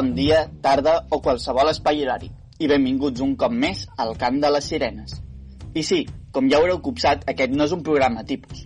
bon 0.00 0.14
dia, 0.16 0.46
tarda 0.64 0.94
o 1.12 1.18
qualsevol 1.20 1.68
espai 1.68 1.98
horari 2.00 2.30
i 2.64 2.68
benvinguts 2.70 3.20
un 3.20 3.34
cop 3.36 3.52
més 3.52 3.82
al 4.00 4.14
Camp 4.16 4.38
de 4.40 4.48
les 4.54 4.68
Sirenes. 4.70 5.18
I 5.76 5.82
sí, 5.84 5.98
com 6.32 6.46
ja 6.48 6.56
haureu 6.56 6.78
copsat, 6.80 7.26
aquest 7.28 7.52
no 7.52 7.66
és 7.66 7.74
un 7.76 7.82
programa 7.84 8.24
tipus. 8.24 8.62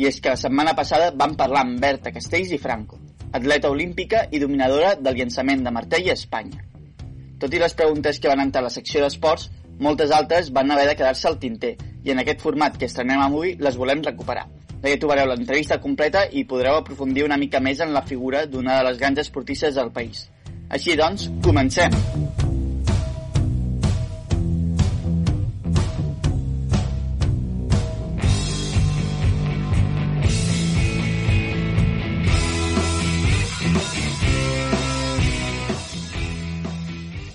I 0.00 0.06
és 0.08 0.16
que 0.24 0.32
la 0.32 0.40
setmana 0.40 0.72
passada 0.78 1.10
vam 1.12 1.34
parlar 1.36 1.66
amb 1.66 1.76
Berta 1.82 2.12
Castells 2.14 2.54
i 2.56 2.60
Franco, 2.62 2.96
atleta 3.36 3.68
olímpica 3.68 4.22
i 4.32 4.40
dominadora 4.40 4.94
del 4.96 5.20
llançament 5.20 5.66
de 5.66 5.74
martell 5.76 6.08
a 6.08 6.14
Espanya. 6.16 6.64
Tot 7.42 7.52
i 7.52 7.60
les 7.60 7.76
preguntes 7.76 8.16
que 8.16 8.32
van 8.32 8.46
entrar 8.46 8.64
a 8.64 8.68
la 8.70 8.72
secció 8.72 9.04
d'esports, 9.04 9.50
moltes 9.84 10.14
altres 10.22 10.48
van 10.56 10.72
haver 10.72 10.88
de 10.88 10.96
quedar-se 10.96 11.28
al 11.28 11.36
tinter 11.42 11.74
i 12.00 12.16
en 12.16 12.24
aquest 12.24 12.40
format 12.40 12.80
que 12.80 12.88
estrenem 12.88 13.20
avui 13.26 13.58
les 13.60 13.76
volem 13.76 14.00
recuperar. 14.08 14.46
Allà 14.78 14.96
trobareu 14.96 15.28
l'entrevista 15.28 15.82
completa 15.84 16.24
i 16.32 16.48
podreu 16.48 16.80
aprofundir 16.80 17.28
una 17.28 17.36
mica 17.36 17.60
més 17.60 17.84
en 17.84 17.92
la 17.92 18.06
figura 18.08 18.46
d'una 18.46 18.80
de 18.80 18.88
les 18.88 18.98
grans 19.04 19.26
esportistes 19.26 19.76
del 19.76 19.92
país. 19.92 20.28
Així 20.68 20.92
doncs, 21.00 21.30
comencem! 21.40 21.94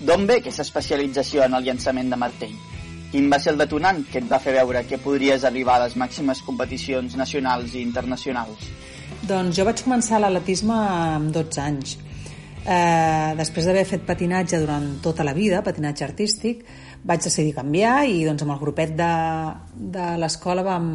D'on 0.04 0.28
ve 0.28 0.36
aquesta 0.38 0.62
especialització 0.62 1.42
en 1.42 1.56
el 1.58 1.66
llançament 1.66 2.12
de 2.12 2.20
martell? 2.20 2.54
Quin 3.10 3.26
va 3.32 3.40
ser 3.42 3.54
el 3.54 3.58
detonant 3.58 4.04
que 4.12 4.20
et 4.22 4.30
va 4.30 4.38
fer 4.38 4.54
veure 4.60 4.84
que 4.86 5.00
podries 5.02 5.42
arribar 5.48 5.80
a 5.80 5.86
les 5.88 5.98
màximes 5.98 6.42
competicions 6.46 7.18
nacionals 7.18 7.74
i 7.74 7.82
internacionals? 7.82 8.70
Doncs 9.26 9.58
jo 9.58 9.66
vaig 9.66 9.82
començar 9.82 10.22
l'atletisme 10.22 10.78
amb 10.78 11.34
12 11.34 11.62
anys. 11.66 11.98
Eh, 12.64 13.34
després 13.36 13.66
d'haver 13.68 13.84
fet 13.84 14.04
patinatge 14.08 14.56
durant 14.62 14.86
tota 15.04 15.24
la 15.26 15.34
vida, 15.36 15.60
patinatge 15.64 16.06
artístic, 16.06 16.62
vaig 17.04 17.24
decidir 17.26 17.52
canviar 17.56 18.06
i 18.08 18.22
doncs, 18.24 18.44
amb 18.46 18.54
el 18.54 18.62
grupet 18.62 18.94
de, 18.96 19.10
de 19.96 20.06
l'escola 20.20 20.64
vam, 20.64 20.86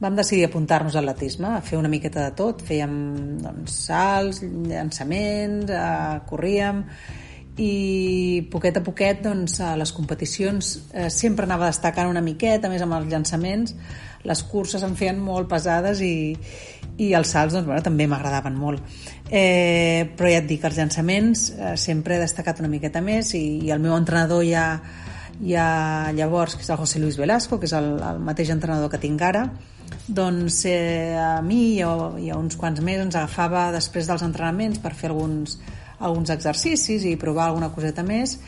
vam 0.00 0.16
decidir 0.16 0.46
apuntar-nos 0.48 0.96
a 0.96 1.02
l'atletisme, 1.04 1.50
a 1.58 1.60
fer 1.64 1.76
una 1.76 1.92
miqueta 1.92 2.24
de 2.24 2.32
tot. 2.38 2.64
Fèiem 2.64 2.94
doncs, 3.42 3.76
salts, 3.90 4.40
llançaments, 4.44 5.68
eh, 5.68 6.24
corríem 6.30 6.82
i 7.56 8.46
poquet 8.50 8.80
a 8.80 8.82
poquet 8.82 9.20
doncs, 9.22 9.60
a 9.62 9.74
les 9.78 9.92
competicions 9.94 10.74
eh, 10.92 11.08
sempre 11.10 11.46
anava 11.46 11.68
destacant 11.70 12.10
una 12.10 12.22
miqueta, 12.24 12.70
més 12.70 12.82
amb 12.82 12.96
els 12.98 13.10
llançaments. 13.12 13.74
Les 14.24 14.42
curses 14.50 14.82
em 14.82 14.94
feien 14.98 15.20
molt 15.20 15.46
pesades 15.50 16.00
i, 16.02 16.34
i 16.98 17.12
els 17.14 17.30
salts 17.30 17.54
doncs, 17.54 17.68
bueno, 17.68 17.82
també 17.84 18.08
m'agradaven 18.10 18.56
molt. 18.58 18.82
Eh, 19.30 20.10
però 20.16 20.32
ja 20.32 20.40
et 20.42 20.48
dic, 20.50 20.64
els 20.66 20.80
llançaments 20.80 21.48
eh, 21.54 21.74
sempre 21.80 22.16
he 22.16 22.24
destacat 22.24 22.62
una 22.64 22.72
miqueta 22.72 23.02
més 23.04 23.34
i, 23.38 23.44
i 23.68 23.70
el 23.74 23.82
meu 23.84 23.94
entrenador 23.96 24.42
ja, 24.48 24.66
ja 25.44 25.68
llavors, 26.16 26.58
que 26.58 26.66
és 26.66 26.72
el 26.74 26.82
José 26.82 27.00
Luis 27.02 27.20
Velasco 27.20 27.60
que 27.60 27.70
és 27.70 27.76
el, 27.76 27.94
el 28.02 28.20
mateix 28.24 28.50
entrenador 28.54 28.90
que 28.92 29.00
tinc 29.02 29.22
ara 29.22 29.46
doncs 30.06 30.64
eh, 30.68 31.16
a 31.16 31.40
mi 31.42 31.78
i 31.78 31.80
a, 31.82 31.94
i 32.20 32.28
a 32.30 32.36
uns 32.36 32.58
quants 32.60 32.82
més 32.84 33.00
ens 33.00 33.16
agafava 33.16 33.70
després 33.72 34.10
dels 34.10 34.22
entrenaments 34.26 34.82
per 34.82 34.92
fer 34.98 35.10
alguns 35.10 35.56
alguns 36.04 36.30
exercicis 36.34 37.04
i 37.08 37.16
provar 37.20 37.48
alguna 37.48 37.72
coseta 37.74 38.04
més 38.06 38.38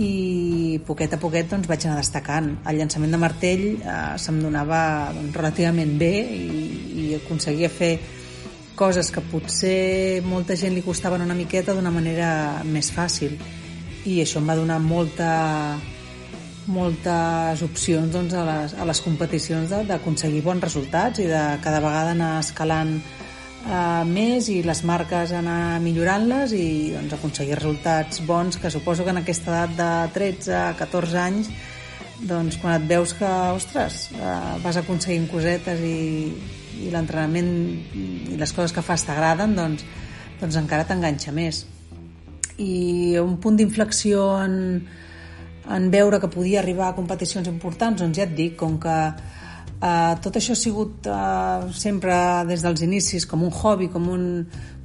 i 0.00 0.80
poquet 0.86 1.12
a 1.12 1.20
poquet 1.20 1.50
doncs, 1.50 1.68
vaig 1.68 1.84
anar 1.84 1.98
destacant. 2.00 2.48
El 2.68 2.78
llançament 2.80 3.12
de 3.12 3.20
martell 3.20 3.64
eh, 3.76 3.96
se'm 4.16 4.40
donava 4.40 5.12
doncs, 5.12 5.34
relativament 5.36 5.96
bé 6.00 6.12
i, 6.32 6.66
i 7.02 7.06
aconseguia 7.18 7.68
fer 7.68 7.92
coses 8.78 9.10
que 9.12 9.20
potser 9.20 10.22
molta 10.24 10.56
gent 10.56 10.72
li 10.74 10.84
costaven 10.84 11.22
una 11.26 11.36
miqueta 11.36 11.74
d'una 11.76 11.92
manera 11.92 12.62
més 12.64 12.88
fàcil 12.94 13.36
i 14.08 14.22
això 14.22 14.40
em 14.40 14.48
va 14.48 14.56
donar 14.58 14.78
molta 14.82 15.32
moltes 16.72 17.62
opcions 17.66 18.12
doncs, 18.14 18.34
a, 18.38 18.44
les, 18.46 18.74
a 18.78 18.86
les 18.86 19.00
competicions 19.04 19.74
d'aconseguir 19.88 20.40
bons 20.46 20.62
resultats 20.62 21.20
i 21.20 21.26
de 21.28 21.42
cada 21.62 21.82
vegada 21.84 22.14
anar 22.14 22.36
escalant 22.40 22.96
eh, 22.96 23.21
més 24.08 24.48
i 24.50 24.62
les 24.66 24.80
marques 24.84 25.30
anar 25.38 25.78
millorant-les 25.84 26.54
i 26.56 26.66
doncs, 26.96 27.12
aconseguir 27.14 27.60
resultats 27.60 28.22
bons 28.26 28.58
que 28.58 28.70
suposo 28.74 29.04
que 29.04 29.14
en 29.14 29.20
aquesta 29.22 29.52
edat 29.52 29.76
de 29.78 29.90
13 30.16 30.64
14 30.80 31.20
anys 31.22 31.52
doncs 32.22 32.58
quan 32.62 32.76
et 32.78 32.86
veus 32.86 33.12
que, 33.18 33.28
ostres, 33.56 34.08
eh, 34.14 34.58
vas 34.62 34.78
aconseguint 34.78 35.26
cosetes 35.30 35.80
i, 35.82 36.30
i 36.86 36.90
l'entrenament 36.92 37.50
i 38.32 38.38
les 38.38 38.54
coses 38.54 38.74
que 38.74 38.84
fas 38.84 39.04
t'agraden, 39.06 39.56
doncs, 39.58 39.84
doncs 40.40 40.58
encara 40.60 40.86
t'enganxa 40.86 41.34
més. 41.34 41.64
I 42.62 43.18
un 43.18 43.38
punt 43.42 43.58
d'inflexió 43.58 44.26
en, 44.44 44.54
en 45.66 45.90
veure 45.90 46.20
que 46.22 46.30
podia 46.30 46.60
arribar 46.62 46.90
a 46.90 46.98
competicions 46.98 47.50
importants, 47.50 48.02
doncs 48.02 48.18
ja 48.18 48.28
et 48.28 48.36
dic, 48.38 48.54
com 48.60 48.78
que 48.82 48.96
Uh, 49.82 50.12
tot 50.22 50.36
això 50.38 50.54
ha 50.54 50.58
sigut 50.60 51.08
uh, 51.10 51.64
sempre 51.74 52.14
des 52.46 52.62
dels 52.62 52.84
inicis 52.86 53.24
com 53.26 53.40
un 53.42 53.50
hobby, 53.50 53.88
com, 53.90 54.04
un, 54.14 54.26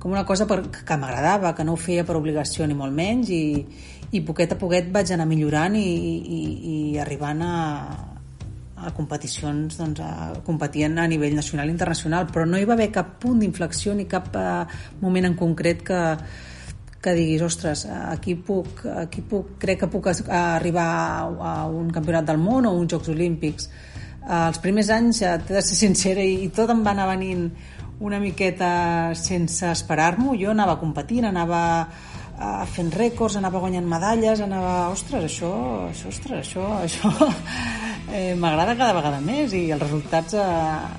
com 0.02 0.10
una 0.10 0.24
cosa 0.26 0.48
per, 0.50 0.64
que 0.74 0.96
m'agradava, 0.98 1.52
que 1.54 1.62
no 1.68 1.76
ho 1.76 1.78
feia 1.78 2.02
per 2.02 2.16
obligació 2.18 2.66
ni 2.66 2.74
molt 2.74 2.96
menys 2.98 3.30
i, 3.30 3.44
i 4.10 4.24
poquet 4.26 4.56
a 4.56 4.58
poquet 4.58 4.88
vaig 4.96 5.12
anar 5.14 5.28
millorant 5.30 5.78
i, 5.78 5.84
i, 5.86 6.40
i 6.72 6.78
arribant 6.98 7.44
a, 7.46 7.54
a 8.88 8.94
competicions, 8.98 9.78
doncs, 9.78 10.02
a 10.02 10.42
competir 10.48 10.88
a 10.88 11.06
nivell 11.06 11.38
nacional 11.38 11.70
i 11.70 11.76
internacional, 11.76 12.26
però 12.34 12.48
no 12.50 12.58
hi 12.58 12.66
va 12.66 12.74
haver 12.74 12.90
cap 12.96 13.20
punt 13.22 13.44
d'inflexió 13.46 13.94
ni 13.94 14.08
cap 14.10 14.34
uh, 14.34 14.64
moment 15.04 15.30
en 15.30 15.36
concret 15.38 15.84
que, 15.86 16.00
que 17.06 17.14
diguis, 17.14 17.44
ostres, 17.46 17.86
aquí 17.86 18.34
puc, 18.34 18.82
aquí 18.98 19.22
puc, 19.22 19.60
crec 19.62 19.84
que 19.84 19.92
puc 19.94 20.10
arribar 20.26 20.88
a 21.38 21.54
un 21.70 21.94
campionat 21.94 22.26
del 22.34 22.42
món 22.42 22.66
o 22.66 22.74
uns 22.80 22.90
Jocs 22.96 23.14
Olímpics 23.14 23.70
els 24.28 24.60
primers 24.60 24.90
anys, 24.92 25.22
t'he 25.24 25.56
de 25.56 25.64
ser 25.64 25.78
sincera, 25.80 26.24
i, 26.24 26.50
tot 26.52 26.72
em 26.74 26.84
va 26.84 26.92
anar 26.92 27.08
venint 27.14 27.48
una 28.04 28.20
miqueta 28.20 29.14
sense 29.18 29.72
esperar-m'ho. 29.72 30.36
Jo 30.38 30.52
anava 30.52 30.78
competint, 30.82 31.26
anava 31.30 31.62
uh, 31.88 32.66
fent 32.74 32.92
rècords, 32.94 33.38
anava 33.40 33.62
guanyant 33.64 33.88
medalles, 33.90 34.42
anava... 34.44 34.90
Ostres, 34.94 35.26
això, 35.30 35.52
això, 35.90 36.12
ostres, 36.12 36.44
això, 36.44 36.66
això 36.86 37.14
eh, 38.12 38.34
m'agrada 38.36 38.78
cada 38.78 38.96
vegada 38.98 39.22
més 39.24 39.56
i 39.58 39.68
els 39.72 39.84
resultats 39.84 40.38
eh, 40.38 40.48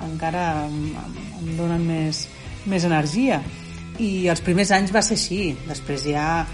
encara 0.08 0.48
em, 0.66 0.80
em 1.42 1.52
donen 1.58 1.84
més, 1.86 2.26
més 2.66 2.86
energia. 2.88 3.42
I 3.98 4.28
els 4.30 4.42
primers 4.46 4.72
anys 4.74 4.94
va 4.94 5.02
ser 5.02 5.18
així. 5.18 5.42
Després 5.68 6.06
ja 6.08 6.46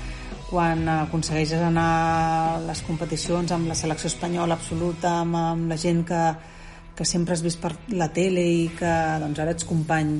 quan 0.48 0.84
aconsegueixes 0.88 1.62
anar 1.64 1.84
a 1.84 2.58
les 2.66 2.82
competicions 2.86 3.50
amb 3.52 3.70
la 3.70 3.76
selecció 3.78 4.10
espanyola 4.10 4.58
absoluta, 4.58 5.20
amb, 5.22 5.38
amb 5.40 5.72
la 5.72 5.78
gent 5.80 6.04
que, 6.06 6.20
que 6.94 7.04
sempre 7.04 7.34
has 7.34 7.42
vist 7.42 7.60
per 7.62 7.72
la 7.94 8.08
tele 8.14 8.44
i 8.46 8.68
que 8.78 8.94
doncs, 9.22 9.40
ara 9.42 9.54
ets 9.54 9.66
company, 9.66 10.16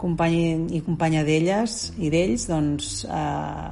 company 0.00 0.38
i 0.76 0.80
companya 0.84 1.24
d'elles 1.26 1.92
i 1.98 2.10
d'ells, 2.12 2.46
doncs 2.48 3.04
eh, 3.04 3.70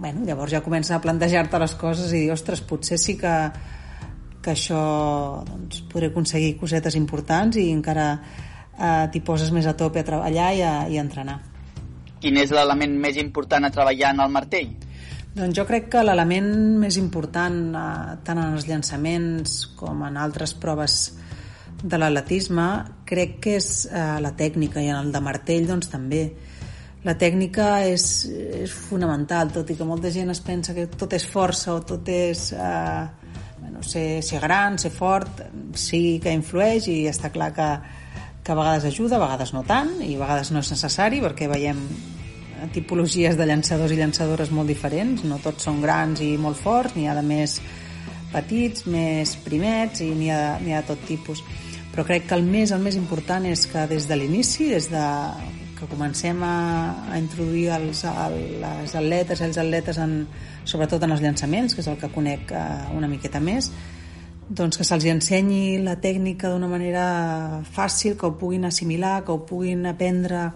bueno, 0.00 0.24
llavors 0.24 0.52
ja 0.52 0.62
comences 0.64 0.92
a 0.96 1.00
plantejar-te 1.00 1.60
les 1.60 1.76
coses 1.80 2.12
i 2.12 2.24
dir, 2.24 2.32
ostres, 2.32 2.62
potser 2.64 2.98
sí 3.00 3.16
que, 3.20 3.34
que 4.40 4.54
això 4.54 4.82
doncs, 5.46 5.82
podré 5.92 6.10
aconseguir 6.10 6.56
cosetes 6.60 6.96
importants 6.96 7.60
i 7.60 7.68
encara 7.72 8.10
eh, 8.16 9.06
t'hi 9.12 9.24
poses 9.24 9.52
més 9.52 9.68
a 9.68 9.76
tope 9.76 10.00
a 10.00 10.06
treballar 10.06 10.52
i 10.56 10.62
a, 10.64 10.74
i 10.88 10.98
a 10.98 11.04
entrenar. 11.04 11.40
Quin 12.20 12.36
és 12.36 12.52
l'element 12.52 12.96
més 13.00 13.16
important 13.20 13.64
a 13.64 13.72
treballar 13.72 14.14
en 14.14 14.24
el 14.24 14.32
martell? 14.32 14.72
Doncs 15.30 15.54
jo 15.56 15.64
crec 15.68 15.86
que 15.92 16.02
l'element 16.02 16.48
més 16.82 16.96
important 17.00 17.60
eh, 17.76 18.14
tant 18.26 18.40
en 18.40 18.56
els 18.56 18.66
llançaments 18.68 19.60
com 19.78 20.04
en 20.08 20.16
altres 20.20 20.56
proves 20.58 21.02
de 21.82 21.98
l'atletisme 21.98 22.66
crec 23.08 23.38
que 23.40 23.56
és 23.58 23.86
eh, 23.88 24.18
la 24.20 24.32
tècnica 24.36 24.82
i 24.82 24.90
en 24.90 24.98
el 25.00 25.12
de 25.12 25.22
martell 25.24 25.68
doncs 25.68 25.88
també. 25.92 26.24
La 27.04 27.14
tècnica 27.16 27.80
és, 27.88 28.04
és 28.28 28.72
fonamental 28.72 29.52
tot 29.54 29.70
i 29.72 29.76
que 29.78 29.88
molta 29.88 30.10
gent 30.12 30.30
es 30.34 30.42
pensa 30.44 30.74
que 30.76 30.86
tot 30.92 31.16
és 31.16 31.24
força 31.24 31.72
o 31.72 31.80
tot 31.80 32.08
és 32.12 32.50
eh, 32.52 33.06
bueno, 33.60 33.82
ser, 33.82 34.20
ser 34.22 34.42
gran, 34.44 34.76
ser 34.78 34.92
fort 34.92 35.40
sí 35.72 36.20
que 36.22 36.34
influeix 36.36 36.90
i 36.92 37.00
està 37.08 37.32
clar 37.32 37.50
que, 37.56 37.70
que 38.44 38.52
a 38.52 38.58
vegades 38.58 38.90
ajuda, 38.92 39.16
a 39.16 39.24
vegades 39.24 39.54
no 39.56 39.64
tant 39.64 39.96
i 40.04 40.14
a 40.18 40.24
vegades 40.26 40.52
no 40.52 40.60
és 40.60 40.72
necessari 40.76 41.22
perquè 41.24 41.48
veiem 41.48 41.80
tipologies 42.74 43.38
de 43.40 43.46
llançadors 43.48 43.94
i 43.94 43.96
llançadores 43.96 44.50
molt 44.52 44.68
diferents, 44.68 45.24
no 45.24 45.40
tots 45.40 45.64
són 45.64 45.80
grans 45.80 46.20
i 46.20 46.34
molt 46.36 46.60
forts, 46.60 46.92
n'hi 46.92 47.08
ha 47.08 47.16
de 47.16 47.24
més 47.24 47.56
petits, 48.34 48.84
més 48.84 49.32
primets 49.40 50.04
i 50.04 50.10
n'hi 50.12 50.28
ha, 50.28 50.42
ha 50.60 50.60
de 50.60 50.86
tot 50.92 51.00
tipus 51.08 51.40
però 52.00 52.14
crec 52.14 52.30
que 52.30 52.36
el 52.38 52.46
més, 52.48 52.70
el 52.72 52.80
més 52.80 52.94
important 52.96 53.44
és 53.44 53.66
que 53.68 53.82
des 53.84 54.06
de 54.08 54.16
l'inici, 54.16 54.70
des 54.72 54.86
de 54.88 55.00
que 55.76 55.84
comencem 55.84 56.38
a, 56.40 56.54
a 57.12 57.18
introduir 57.20 57.66
els, 57.76 58.00
el, 58.08 58.36
les 58.62 58.94
atletes 58.96 59.42
els 59.44 59.58
atletes 59.60 60.00
en, 60.00 60.14
sobretot 60.64 61.04
en 61.04 61.12
els 61.12 61.20
llançaments, 61.20 61.76
que 61.76 61.84
és 61.84 61.90
el 61.92 62.00
que 62.00 62.08
conec 62.08 62.54
uh, 62.56 62.88
una 62.96 63.04
miqueta 63.04 63.36
més, 63.44 63.68
doncs 64.48 64.80
que 64.80 64.88
se'ls 64.88 65.10
ensenyi 65.12 65.76
la 65.84 65.98
tècnica 66.00 66.48
d'una 66.48 66.72
manera 66.72 67.04
fàcil, 67.68 68.16
que 68.16 68.30
ho 68.30 68.38
puguin 68.40 68.64
assimilar, 68.64 69.18
que 69.26 69.36
ho 69.36 69.44
puguin 69.44 69.84
aprendre 69.92 70.46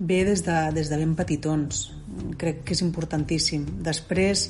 ve 0.00 0.24
des 0.26 0.42
de, 0.42 0.60
des 0.74 0.90
de 0.90 0.98
ben 0.98 1.14
petitons. 1.14 1.92
Crec 2.42 2.64
que 2.66 2.74
és 2.74 2.82
importantíssim. 2.82 3.70
Després, 3.86 4.48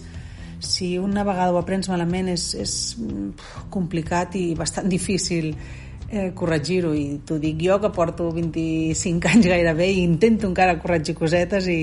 si 0.64 0.96
una 0.96 1.28
vegada 1.28 1.52
ho 1.52 1.60
aprens 1.60 1.92
malament 1.92 2.32
és, 2.32 2.54
és 2.56 2.96
complicat 3.68 4.40
i 4.40 4.54
bastant 4.56 4.88
difícil 4.96 5.52
eh, 6.08 6.32
corregir-ho 6.34 6.92
i 6.94 7.20
t'ho 7.26 7.38
dic 7.42 7.58
jo 7.66 7.78
que 7.82 7.90
porto 7.94 8.28
25 8.34 9.28
anys 9.32 9.48
gairebé 9.50 9.88
i 9.92 10.04
intento 10.04 10.48
encara 10.48 10.78
corregir 10.82 11.16
cosetes 11.18 11.68
i, 11.72 11.80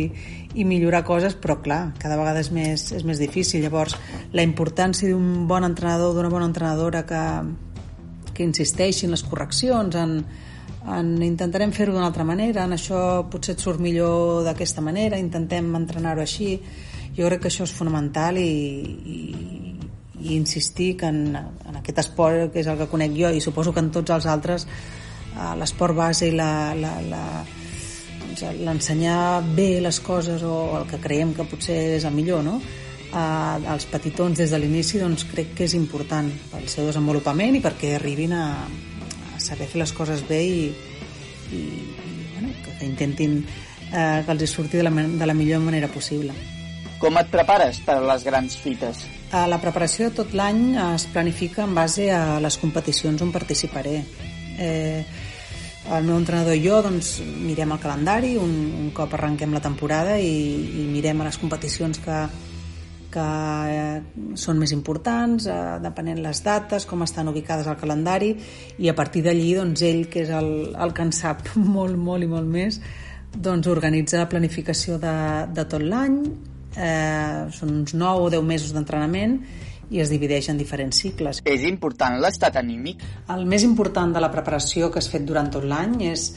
i 0.56 0.66
millorar 0.68 1.04
coses 1.08 1.36
però 1.36 1.60
clar, 1.64 1.82
cada 2.00 2.18
vegada 2.20 2.44
és 2.44 2.52
més, 2.56 2.90
és 2.96 3.04
més 3.08 3.20
difícil. 3.20 3.64
Llavors 3.64 3.98
la 4.34 4.46
importància 4.46 5.10
d'un 5.10 5.46
bon 5.50 5.68
entrenador 5.68 6.16
d'una 6.16 6.32
bona 6.34 6.50
entrenadora 6.50 7.04
que, 7.10 7.24
que 8.34 8.48
insisteixi 8.48 9.08
en 9.08 9.16
les 9.16 9.26
correccions 9.28 9.96
en, 10.00 10.18
en 10.98 11.14
intentarem 11.24 11.72
fer-ho 11.76 11.94
d'una 11.96 12.10
altra 12.12 12.26
manera 12.28 12.66
en 12.68 12.76
això 12.76 13.24
potser 13.32 13.58
et 13.58 13.64
surt 13.64 13.80
millor 13.84 14.44
d'aquesta 14.48 14.84
manera 14.84 15.20
intentem 15.20 15.70
entrenar-ho 15.80 16.24
així 16.24 16.58
jo 17.14 17.28
crec 17.30 17.44
que 17.44 17.52
això 17.52 17.68
és 17.68 17.74
fonamental 17.76 18.40
i, 18.42 18.50
i, 19.14 19.28
i 20.24 20.36
insistir 20.36 20.94
que 20.98 21.10
en, 21.12 21.36
en 21.36 21.80
aquest 21.80 22.00
esport 22.06 22.54
que 22.54 22.64
és 22.64 22.70
el 22.72 22.80
que 22.80 22.90
conec 22.92 23.16
jo 23.18 23.32
i 23.34 23.42
suposo 23.44 23.74
que 23.74 23.84
en 23.84 23.92
tots 23.92 24.16
els 24.16 24.28
altres 24.30 24.68
eh, 24.68 25.54
l'esport 25.60 25.96
base 25.98 26.30
i 26.30 26.36
la, 26.36 26.74
la, 26.80 26.94
la, 27.10 27.24
doncs, 28.24 28.46
l'ensenyar 28.64 29.44
bé 29.56 29.82
les 29.84 30.00
coses 30.00 30.44
o 30.44 30.80
el 30.80 30.88
que 30.90 31.02
creiem 31.04 31.34
que 31.36 31.48
potser 31.50 31.80
és 31.98 32.08
el 32.08 32.16
millor 32.16 32.44
no? 32.46 32.60
eh, 33.14 33.74
als 33.76 33.86
petitons 33.92 34.40
des 34.40 34.54
de 34.54 34.60
l'inici 34.60 35.02
doncs 35.02 35.28
crec 35.32 35.54
que 35.58 35.68
és 35.68 35.76
important 35.80 36.32
pel 36.52 36.70
seu 36.72 36.88
desenvolupament 36.90 37.60
i 37.60 37.64
perquè 37.64 37.96
arribin 37.98 38.34
a, 38.38 38.48
a 39.36 39.40
saber 39.42 39.68
fer 39.68 39.84
les 39.84 39.94
coses 39.94 40.26
bé 40.30 40.42
i, 40.44 40.64
i, 41.52 41.62
i 41.62 42.16
bueno, 42.34 42.56
que, 42.64 42.80
que 42.80 42.90
intentin 42.90 43.42
eh, 43.94 44.24
que 44.26 44.32
els 44.32 44.50
surti 44.50 44.80
de 44.80 44.88
la, 44.88 44.92
de 44.92 45.26
la 45.30 45.38
millor 45.38 45.62
manera 45.62 45.92
possible. 45.92 46.34
Com 47.00 47.18
et 47.20 47.28
prepares 47.28 47.82
per 47.84 48.00
a 48.00 48.08
les 48.14 48.24
grans 48.24 48.56
fites? 48.58 49.04
Eh, 49.34 49.46
la 49.50 49.58
preparació 49.58 50.12
tot 50.14 50.36
l'any 50.38 50.76
es 50.78 51.08
planifica 51.10 51.64
en 51.66 51.74
base 51.74 52.12
a 52.14 52.40
les 52.44 52.58
competicions 52.62 53.22
on 53.26 53.32
participaré. 53.34 53.96
Eh, 54.62 55.02
el 55.98 56.06
meu 56.06 56.16
entrenador 56.16 56.56
i 56.56 56.62
jo 56.64 56.78
doncs, 56.86 57.18
mirem 57.44 57.74
el 57.74 57.82
calendari 57.82 58.36
un, 58.40 58.54
un 58.80 58.92
cop 58.96 59.18
arrenquem 59.18 59.52
la 59.52 59.62
temporada 59.64 60.20
i, 60.22 60.84
i 60.84 60.86
mirem 60.88 61.20
a 61.24 61.28
les 61.28 61.40
competicions 61.42 62.00
que, 62.06 62.20
que 63.14 63.26
eh, 63.74 63.98
són 64.40 64.62
més 64.62 64.72
importants, 64.76 65.50
eh, 65.50 65.58
depenent 65.82 66.22
les 66.22 66.44
dates, 66.46 66.86
com 66.86 67.04
estan 67.04 67.34
ubicades 67.34 67.68
al 67.68 67.82
calendari, 67.82 68.36
i 68.78 68.90
a 68.90 68.96
partir 68.96 69.26
d'allí 69.26 69.50
doncs, 69.58 69.82
ell, 69.82 70.06
que 70.14 70.28
és 70.28 70.32
el, 70.32 70.54
el 70.78 70.94
que 70.94 71.10
en 71.10 71.12
sap 71.12 71.56
molt, 71.76 71.98
molt 71.98 72.24
i 72.24 72.32
molt 72.32 72.48
més, 72.48 72.80
doncs 73.34 73.66
organitza 73.66 74.22
la 74.22 74.30
planificació 74.30 75.02
de, 75.02 75.18
de 75.58 75.66
tot 75.66 75.82
l'any, 75.82 76.22
eh, 76.78 77.46
són 77.54 77.78
uns 77.82 77.94
9 77.94 78.28
o 78.28 78.32
10 78.34 78.44
mesos 78.48 78.74
d'entrenament 78.76 79.40
i 79.94 80.02
es 80.02 80.10
divideix 80.10 80.50
en 80.50 80.58
diferents 80.58 80.98
cicles. 81.04 81.42
És 81.46 81.66
important 81.68 82.18
l'estat 82.22 82.58
anímic? 82.58 83.04
El 83.34 83.46
més 83.50 83.66
important 83.68 84.14
de 84.16 84.22
la 84.24 84.32
preparació 84.34 84.90
que 84.92 85.02
has 85.02 85.10
fet 85.12 85.26
durant 85.28 85.52
tot 85.54 85.66
l'any 85.68 86.00
és 86.10 86.32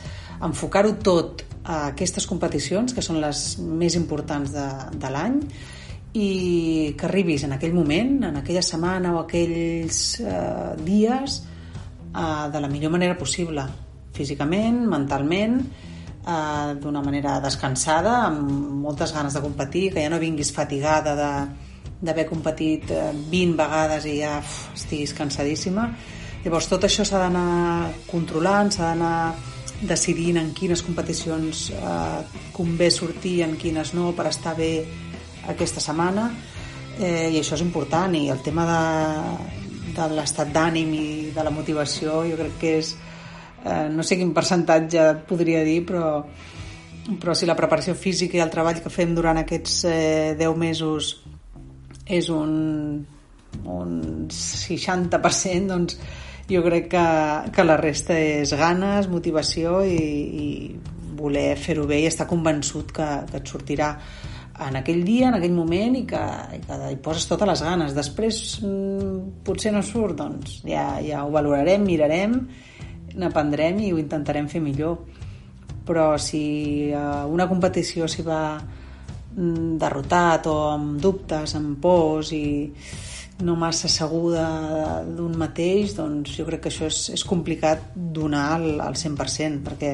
enfocar-ho 0.45 0.97
tot 1.01 1.47
a 1.65 1.87
aquestes 1.91 2.27
competicions, 2.29 2.93
que 2.95 3.03
són 3.03 3.19
les 3.23 3.57
més 3.59 3.97
importants 3.99 4.53
de, 4.55 4.67
de 5.01 5.11
l'any, 5.11 5.41
i 6.17 6.29
que 6.97 7.09
arribis 7.09 7.45
en 7.45 7.57
aquell 7.57 7.75
moment, 7.77 8.23
en 8.29 8.39
aquella 8.41 8.63
setmana 8.65 9.13
o 9.17 9.23
aquells 9.25 10.21
eh, 10.21 10.77
dies, 10.85 11.41
eh, 12.13 12.47
de 12.53 12.63
la 12.63 12.71
millor 12.73 12.95
manera 12.95 13.19
possible, 13.19 13.67
físicament, 14.17 14.85
mentalment, 14.89 15.59
eh, 16.27 16.75
d'una 16.83 17.03
manera 17.03 17.39
descansada, 17.41 18.19
amb 18.27 18.51
moltes 18.83 19.15
ganes 19.15 19.35
de 19.35 19.45
competir, 19.45 19.93
que 19.95 20.03
ja 20.03 20.11
no 20.13 20.23
vinguis 20.23 20.53
fatigada 20.53 21.17
de 21.17 21.31
d'haver 21.97 22.27
competit 22.29 22.91
20 22.91 23.33
eh, 23.33 23.57
vegades 23.57 24.05
i 24.05 24.19
ja 24.21 24.37
uf, 24.43 24.57
estiguis 24.75 25.15
cansadíssima. 25.17 25.89
Llavors 26.45 26.69
tot 26.69 26.85
això 26.85 27.07
s'ha 27.09 27.23
d'anar 27.23 27.93
controlant, 28.11 28.71
s'ha 28.71 28.91
d'anar 28.93 29.35
decidint 29.81 30.39
en 30.41 30.53
quines 30.57 30.83
competicions 30.85 31.71
eh, 31.73 32.21
convé 32.53 32.91
sortir, 32.91 33.41
en 33.47 33.57
quines 33.61 33.95
no, 33.97 34.13
per 34.17 34.29
estar 34.31 34.55
bé 34.57 34.71
aquesta 35.49 35.81
setmana 35.81 36.31
eh, 36.99 37.29
i 37.33 37.41
això 37.41 37.57
és 37.57 37.65
important 37.65 38.15
i 38.17 38.29
el 38.33 38.41
tema 38.45 38.65
de, 38.69 38.81
de 39.97 40.09
l'estat 40.17 40.53
d'ànim 40.53 40.95
i 40.97 41.09
de 41.35 41.45
la 41.45 41.53
motivació 41.53 42.23
jo 42.29 42.39
crec 42.41 42.57
que 42.61 42.73
és 42.81 42.95
eh, 43.65 43.89
no 43.93 44.05
sé 44.07 44.19
quin 44.19 44.35
percentatge 44.37 45.07
podria 45.29 45.63
dir, 45.67 45.81
però, 45.89 46.11
però 47.21 47.35
si 47.35 47.49
la 47.49 47.57
preparació 47.59 47.95
física 47.95 48.39
i 48.39 48.45
el 48.45 48.53
treball 48.53 48.83
que 48.83 48.93
fem 48.93 49.15
durant 49.17 49.41
aquests 49.43 49.81
eh, 49.91 50.37
10 50.39 50.61
mesos 50.61 51.15
és 52.07 52.29
un, 52.31 52.55
un 53.65 53.97
60%, 54.31 55.67
doncs 55.73 55.99
jo 56.47 56.63
crec 56.63 56.93
que, 56.93 57.07
que 57.51 57.65
la 57.67 57.79
resta 57.81 58.15
és 58.15 58.53
ganes, 58.55 59.09
motivació 59.11 59.81
i, 59.83 59.99
i 59.99 60.47
voler 61.17 61.57
fer-ho 61.59 61.87
bé 61.89 62.05
i 62.05 62.09
estar 62.11 62.29
convençut 62.31 62.93
que, 62.95 63.09
que 63.31 63.41
et 63.41 63.51
sortirà 63.51 63.91
en 64.67 64.79
aquell 64.79 65.03
dia, 65.05 65.29
en 65.29 65.37
aquell 65.37 65.53
moment 65.57 65.99
i 65.99 66.05
que, 66.09 66.23
i 66.57 66.61
que 66.65 66.79
hi 66.93 66.99
poses 67.05 67.27
totes 67.29 67.51
les 67.51 67.63
ganes. 67.67 67.97
Després 67.97 68.39
mm, 68.63 69.19
potser 69.45 69.73
no 69.75 69.83
surt, 69.85 70.17
doncs 70.21 70.61
ja, 70.65 70.87
ja 71.05 71.25
ho 71.27 71.33
valorarem, 71.35 71.85
mirarem 71.85 72.39
n'aprendrem 73.17 73.81
i 73.85 73.93
ho 73.93 74.01
intentarem 74.01 74.49
fer 74.49 74.63
millor. 74.65 75.01
Però 75.87 76.17
si 76.19 76.93
a 76.95 77.25
una 77.31 77.47
competició 77.49 78.09
s'hi 78.11 78.25
va 78.27 78.41
mm, 78.59 79.77
derrotat 79.81 80.49
o 80.51 80.57
amb 80.73 80.97
dubtes, 81.03 81.55
amb 81.59 81.77
pors 81.83 82.33
i 82.35 82.47
no 83.47 83.57
massa 83.61 83.89
segur 83.93 84.33
d'un 84.33 85.35
mateix, 85.37 85.93
doncs 85.97 86.39
jo 86.39 86.47
crec 86.49 86.65
que 86.65 86.73
això 86.73 86.89
és, 86.89 87.03
és 87.13 87.25
complicat 87.29 87.93
donar 87.95 88.47
al, 88.55 88.69
al 88.81 88.97
100%, 88.97 89.61
perquè 89.67 89.93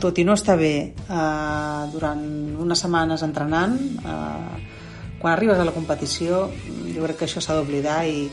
tot 0.00 0.18
i 0.18 0.24
no 0.24 0.34
estar 0.34 0.56
bé 0.58 0.74
eh, 0.88 1.82
durant 1.92 2.22
unes 2.64 2.80
setmanes 2.80 3.22
entrenant, 3.26 3.76
eh, 4.00 4.80
quan 5.20 5.34
arribes 5.34 5.60
a 5.60 5.68
la 5.68 5.74
competició 5.76 6.48
jo 6.94 7.04
crec 7.04 7.20
que 7.20 7.28
això 7.28 7.44
s'ha 7.44 7.54
d'oblidar 7.58 8.00
i, 8.08 8.24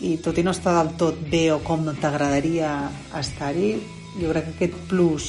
i 0.00 0.16
tot 0.24 0.38
i 0.40 0.44
no 0.44 0.54
estar 0.54 0.74
del 0.78 0.94
tot 1.00 1.18
bé 1.30 1.50
o 1.52 1.60
com 1.64 1.84
t'agradaria 2.00 2.72
estar-hi, 3.18 3.74
jo 4.16 4.30
crec 4.32 4.46
que 4.48 4.54
aquest 4.56 4.78
plus 4.88 5.26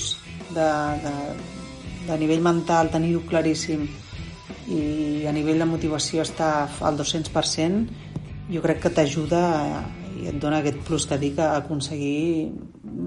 de, 0.56 0.70
de, 1.04 1.16
de 2.08 2.20
nivell 2.22 2.44
mental, 2.46 2.92
tenir-ho 2.94 3.24
claríssim 3.28 3.88
i 4.72 5.25
a 5.28 5.34
nivell 5.36 5.60
de 5.60 5.68
motivació 5.68 6.24
estar 6.24 6.70
al 6.80 7.00
200%, 7.00 7.84
jo 8.51 8.62
crec 8.63 8.82
que 8.86 8.94
t'ajuda 8.96 9.42
i 10.22 10.30
et 10.30 10.38
dona 10.40 10.60
aquest 10.62 10.80
plus 10.88 11.08
que 11.10 11.18
dic 11.20 11.40
a 11.40 11.56
aconseguir 11.58 12.51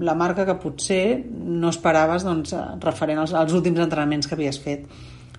la 0.01 0.15
marca 0.17 0.45
que 0.45 0.57
potser 0.61 1.23
no 1.31 1.69
esperaves 1.71 2.25
doncs, 2.27 2.53
referent 2.83 3.21
als, 3.21 3.33
als 3.33 3.53
últims 3.55 3.79
entrenaments 3.79 4.27
que 4.27 4.35
havies 4.35 4.59
fet. 4.61 4.85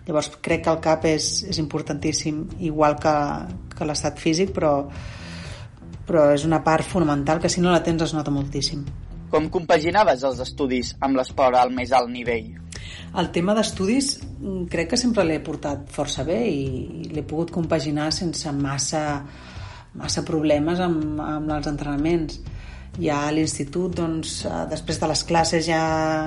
Llavors 0.06 0.30
crec 0.42 0.62
que 0.64 0.72
el 0.72 0.80
cap 0.82 1.04
és, 1.10 1.44
és 1.50 1.58
importantíssim, 1.58 2.44
igual 2.62 2.94
que, 3.02 3.14
que 3.74 3.88
l'estat 3.88 4.22
físic, 4.22 4.54
però 4.54 4.72
però 6.06 6.28
és 6.34 6.46
una 6.46 6.62
part 6.64 6.86
fonamental 6.86 7.42
que 7.42 7.50
si 7.52 7.60
no 7.60 7.72
la 7.74 7.82
tens 7.82 8.06
es 8.06 8.14
nota 8.14 8.34
moltíssim. 8.34 8.84
Com 9.30 9.48
compaginaves 9.50 10.22
els 10.26 10.40
estudis 10.44 10.94
amb 11.02 11.18
l'esport 11.18 11.58
al 11.58 11.72
més 11.74 11.92
alt 11.92 12.12
nivell? 12.12 12.54
El 13.16 13.30
tema 13.34 13.54
d'estudis 13.56 14.12
mm, 14.22 14.66
crec 14.72 14.92
que 14.92 15.00
sempre 15.00 15.24
l'he 15.26 15.40
portat 15.44 15.88
força 15.92 16.24
bé 16.26 16.38
i 16.50 17.08
l'he 17.10 17.24
pogut 17.26 17.50
compaginar 17.54 18.10
sense 18.14 18.52
massa, 18.54 19.02
massa 19.98 20.24
problemes 20.26 20.82
amb, 20.84 21.18
amb 21.22 21.50
els 21.56 21.70
entrenaments. 21.72 22.38
Ja 22.96 23.26
a 23.26 23.32
l'institut, 23.34 23.96
doncs, 23.98 24.38
eh, 24.48 24.60
després 24.70 25.00
de 25.02 25.08
les 25.10 25.22
classes 25.28 25.66
ja 25.66 25.80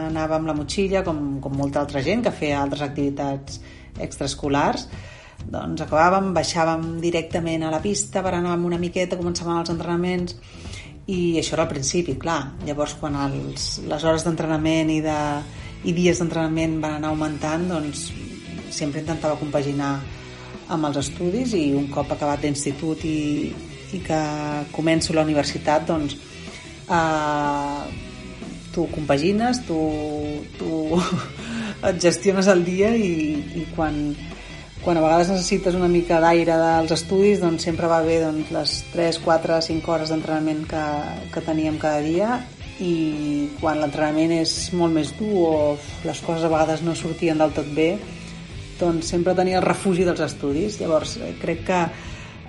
anava 0.09 0.37
amb 0.37 0.51
la 0.51 0.57
motxilla, 0.57 1.01
com, 1.07 1.39
com 1.41 1.55
molta 1.57 1.81
altra 1.81 2.03
gent 2.05 2.25
que 2.25 2.35
feia 2.35 2.59
altres 2.61 2.83
activitats 2.85 3.61
extraescolars, 3.99 4.85
doncs 5.47 5.81
acabàvem, 5.85 6.33
baixàvem 6.35 6.99
directament 7.01 7.63
a 7.63 7.71
la 7.71 7.79
pista 7.81 8.21
amb 8.21 8.65
una 8.65 8.77
miqueta, 8.77 9.17
començàvem 9.17 9.61
els 9.61 9.69
entrenaments 9.69 10.35
i 11.09 11.39
això 11.39 11.55
era 11.55 11.63
al 11.65 11.71
principi, 11.71 12.15
clar. 12.21 12.53
Llavors, 12.67 12.93
quan 12.99 13.15
els, 13.15 13.79
les 13.89 14.03
hores 14.03 14.25
d'entrenament 14.27 14.91
i, 14.93 14.99
de, 15.01 15.19
i 15.89 15.93
dies 15.93 16.19
d'entrenament 16.19 16.79
van 16.83 16.99
anar 16.99 17.09
augmentant, 17.09 17.65
doncs 17.69 18.11
sempre 18.69 19.01
intentava 19.01 19.39
compaginar 19.39 19.95
amb 20.69 20.85
els 20.85 20.99
estudis 21.01 21.55
i 21.57 21.71
un 21.73 21.87
cop 21.89 22.11
acabat 22.13 22.45
l'institut 22.45 23.01
i, 23.09 23.49
i 23.95 24.01
que 24.05 24.19
començo 24.75 25.15
la 25.17 25.25
universitat, 25.25 25.87
doncs 25.89 26.13
eh, 26.85 27.81
tu 28.75 28.85
compagines, 28.93 29.63
tu, 29.65 29.79
tu 30.59 30.99
et 31.89 31.97
gestiones 32.01 32.51
el 32.53 32.61
dia 32.67 32.93
i, 32.93 33.13
i 33.63 33.65
quan 33.73 33.97
quan 34.83 34.97
a 34.97 35.03
vegades 35.03 35.29
necessites 35.31 35.75
una 35.75 35.89
mica 35.91 36.21
d'aire 36.23 36.55
dels 36.59 36.93
estudis, 36.95 37.41
doncs 37.41 37.65
sempre 37.67 37.89
va 37.91 37.99
bé 38.05 38.21
doncs, 38.23 38.51
les 38.55 38.75
3, 38.93 39.19
4, 39.25 39.59
5 39.67 39.91
hores 39.91 40.13
d'entrenament 40.13 40.63
que, 40.69 40.85
que 41.33 41.43
teníem 41.43 41.79
cada 41.81 41.99
dia. 42.05 42.39
I 42.79 43.49
quan 43.59 43.81
l'entrenament 43.81 44.37
és 44.37 44.53
molt 44.79 44.95
més 44.95 45.11
dur 45.17 45.33
o 45.43 45.55
les 46.07 46.21
coses 46.23 46.45
a 46.47 46.51
vegades 46.51 46.85
no 46.85 46.95
sortien 46.95 47.41
del 47.41 47.51
tot 47.51 47.67
bé 47.75 47.89
doncs 48.79 49.09
sempre 49.11 49.35
tenia 49.35 49.59
el 49.59 49.65
refugi 49.65 50.05
dels 50.07 50.23
estudis. 50.23 50.79
Llavors 50.79 51.17
eh, 51.19 51.33
crec 51.41 51.65
que 51.67 51.81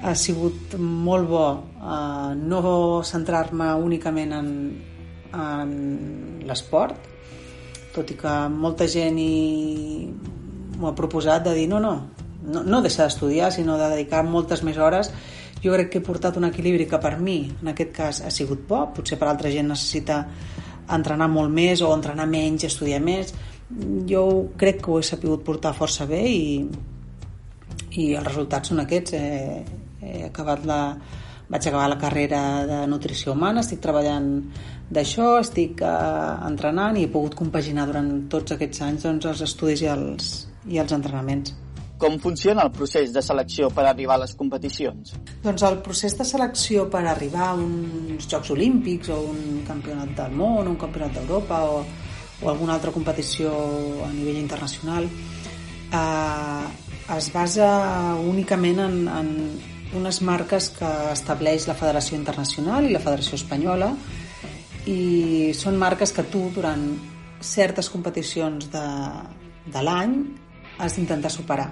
ha 0.00 0.14
sigut 0.14 0.76
molt 0.78 1.28
bo 1.28 1.46
eh, 1.50 2.30
no 2.38 2.62
centrar-me 3.04 3.72
únicament 3.82 4.36
en, 4.38 4.52
en 5.34 5.74
l'esport 6.46 7.10
tot 7.90 8.10
i 8.10 8.16
que 8.18 8.32
molta 8.54 8.86
gent 8.86 9.18
m'ho 10.78 10.88
ha 10.88 10.96
proposat 10.96 11.42
de 11.48 11.56
dir 11.58 11.66
no, 11.68 11.80
no, 11.82 11.94
no, 12.42 12.62
no 12.62 12.80
deixar 12.82 13.08
d'estudiar 13.08 13.50
sinó 13.52 13.76
de 13.78 13.90
dedicar 13.92 14.24
moltes 14.24 14.64
més 14.66 14.78
hores. 14.78 15.12
Jo 15.60 15.74
crec 15.74 15.90
que 15.92 16.00
he 16.00 16.04
portat 16.04 16.38
un 16.40 16.48
equilibri 16.48 16.86
que 16.88 17.00
per 17.02 17.18
mi 17.20 17.42
en 17.60 17.72
aquest 17.72 17.92
cas 17.96 18.22
ha 18.24 18.32
sigut 18.32 18.64
bo, 18.68 18.86
potser 18.96 19.18
per 19.20 19.28
altra 19.28 19.52
gent 19.52 19.68
necessita 19.68 20.22
entrenar 20.90 21.28
molt 21.30 21.52
més 21.52 21.82
o 21.84 21.92
entrenar 21.94 22.26
menys, 22.26 22.64
estudiar 22.66 23.00
més. 23.04 23.34
Jo 24.08 24.24
crec 24.58 24.80
que 24.82 24.90
ho 24.90 24.98
he 24.98 25.06
sapigut 25.06 25.44
portar 25.46 25.74
força 25.76 26.06
bé 26.08 26.22
i, 26.26 26.44
i 28.00 28.12
els 28.14 28.26
resultats 28.26 28.72
són 28.72 28.82
aquests. 28.82 29.14
He, 29.14 29.62
he 30.00 30.24
acabat 30.30 30.64
la, 30.66 30.80
vaig 31.50 31.66
acabar 31.66 31.88
la 31.90 31.98
carrera 31.98 32.42
de 32.66 32.82
nutrició 32.90 33.34
humana, 33.34 33.64
estic 33.64 33.82
treballant 33.84 34.30
d'això, 34.90 35.32
estic 35.42 35.82
eh, 35.82 35.94
entrenant 36.46 36.98
i 36.98 37.06
he 37.06 37.12
pogut 37.12 37.36
compaginar 37.38 37.88
durant 37.90 38.10
tots 38.32 38.56
aquests 38.56 38.86
anys 38.86 39.06
doncs, 39.06 39.26
els 39.32 39.42
estudis 39.46 39.82
i 39.84 39.90
els, 39.90 40.30
i 40.70 40.78
els 40.82 40.94
entrenaments. 40.94 41.54
Com 42.00 42.16
funciona 42.16 42.64
el 42.64 42.70
procés 42.72 43.10
de 43.12 43.20
selecció 43.20 43.68
per 43.76 43.84
arribar 43.84 44.14
a 44.16 44.22
les 44.22 44.32
competicions? 44.38 45.12
Doncs 45.44 45.64
el 45.68 45.74
procés 45.84 46.14
de 46.16 46.24
selecció 46.24 46.86
per 46.92 47.02
arribar 47.04 47.50
a 47.50 47.56
uns 47.60 48.28
Jocs 48.30 48.54
Olímpics 48.54 49.10
o 49.12 49.18
un 49.28 49.60
campionat 49.68 50.14
del 50.16 50.38
món 50.38 50.62
o 50.64 50.70
un 50.70 50.78
campionat 50.80 51.18
d'Europa 51.18 51.58
o, 51.68 51.82
o 52.40 52.48
alguna 52.48 52.78
altra 52.78 52.94
competició 52.94 53.52
a 54.06 54.08
nivell 54.14 54.40
internacional 54.40 55.04
eh, 55.92 56.64
es 57.16 57.28
basa 57.34 57.68
únicament 58.22 58.80
en, 58.86 58.96
en 59.08 59.30
unes 60.00 60.22
marques 60.22 60.70
que 60.78 60.90
estableix 61.12 61.66
la 61.68 61.76
Federació 61.76 62.16
Internacional 62.16 62.86
i 62.86 62.94
la 62.94 63.02
Federació 63.04 63.36
Espanyola 63.36 63.90
i 64.88 65.52
són 65.52 65.76
marques 65.76 66.14
que 66.16 66.24
tu 66.32 66.46
durant 66.54 66.88
certes 67.44 67.92
competicions 67.92 68.70
de, 68.72 68.86
de 69.68 69.84
l'any 69.84 70.16
has 70.80 70.96
d'intentar 70.96 71.32
superar 71.34 71.68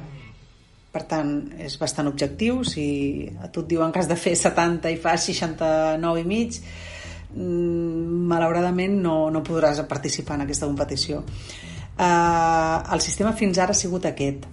per 0.93 1.05
tant, 1.09 1.33
és 1.61 1.77
bastant 1.81 2.09
objectiu. 2.09 2.63
Si 2.65 3.29
a 3.43 3.51
tu 3.53 3.65
et 3.65 3.73
diuen 3.75 3.93
que 3.93 4.01
has 4.03 4.09
de 4.11 4.17
fer 4.17 4.35
70 4.39 4.93
i 4.93 5.01
fas 5.01 5.27
69 5.29 6.23
i 6.23 6.29
mig, 6.29 6.61
mm, 7.35 8.29
malauradament 8.31 8.99
no, 9.03 9.17
no 9.31 9.45
podràs 9.45 9.83
participar 9.89 10.39
en 10.39 10.47
aquesta 10.47 10.67
competició. 10.67 11.25
Uh, 11.99 12.79
el 12.95 13.03
sistema 13.03 13.35
fins 13.35 13.59
ara 13.59 13.75
ha 13.75 13.79
sigut 13.79 14.07
aquest. 14.07 14.47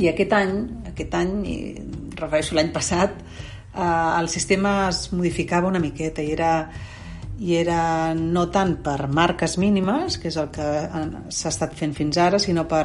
I 0.00 0.08
aquest 0.08 0.32
any, 0.32 0.54
aquest 0.88 1.14
any, 1.14 1.34
i 1.44 1.56
refereixo 2.16 2.56
l'any 2.56 2.72
passat, 2.72 3.18
uh, 3.74 4.18
el 4.18 4.30
sistema 4.32 4.88
es 4.88 5.10
modificava 5.12 5.68
una 5.68 5.82
miqueta 5.82 6.24
i 6.24 6.32
era 6.32 6.54
i 7.42 7.56
era 7.58 8.14
no 8.14 8.44
tant 8.54 8.76
per 8.84 9.08
marques 9.10 9.56
mínimes, 9.58 10.18
que 10.22 10.30
és 10.30 10.36
el 10.38 10.50
que 10.54 10.66
s'ha 11.34 11.50
estat 11.50 11.74
fent 11.74 11.94
fins 11.96 12.18
ara, 12.22 12.38
sinó 12.38 12.68
per 12.70 12.84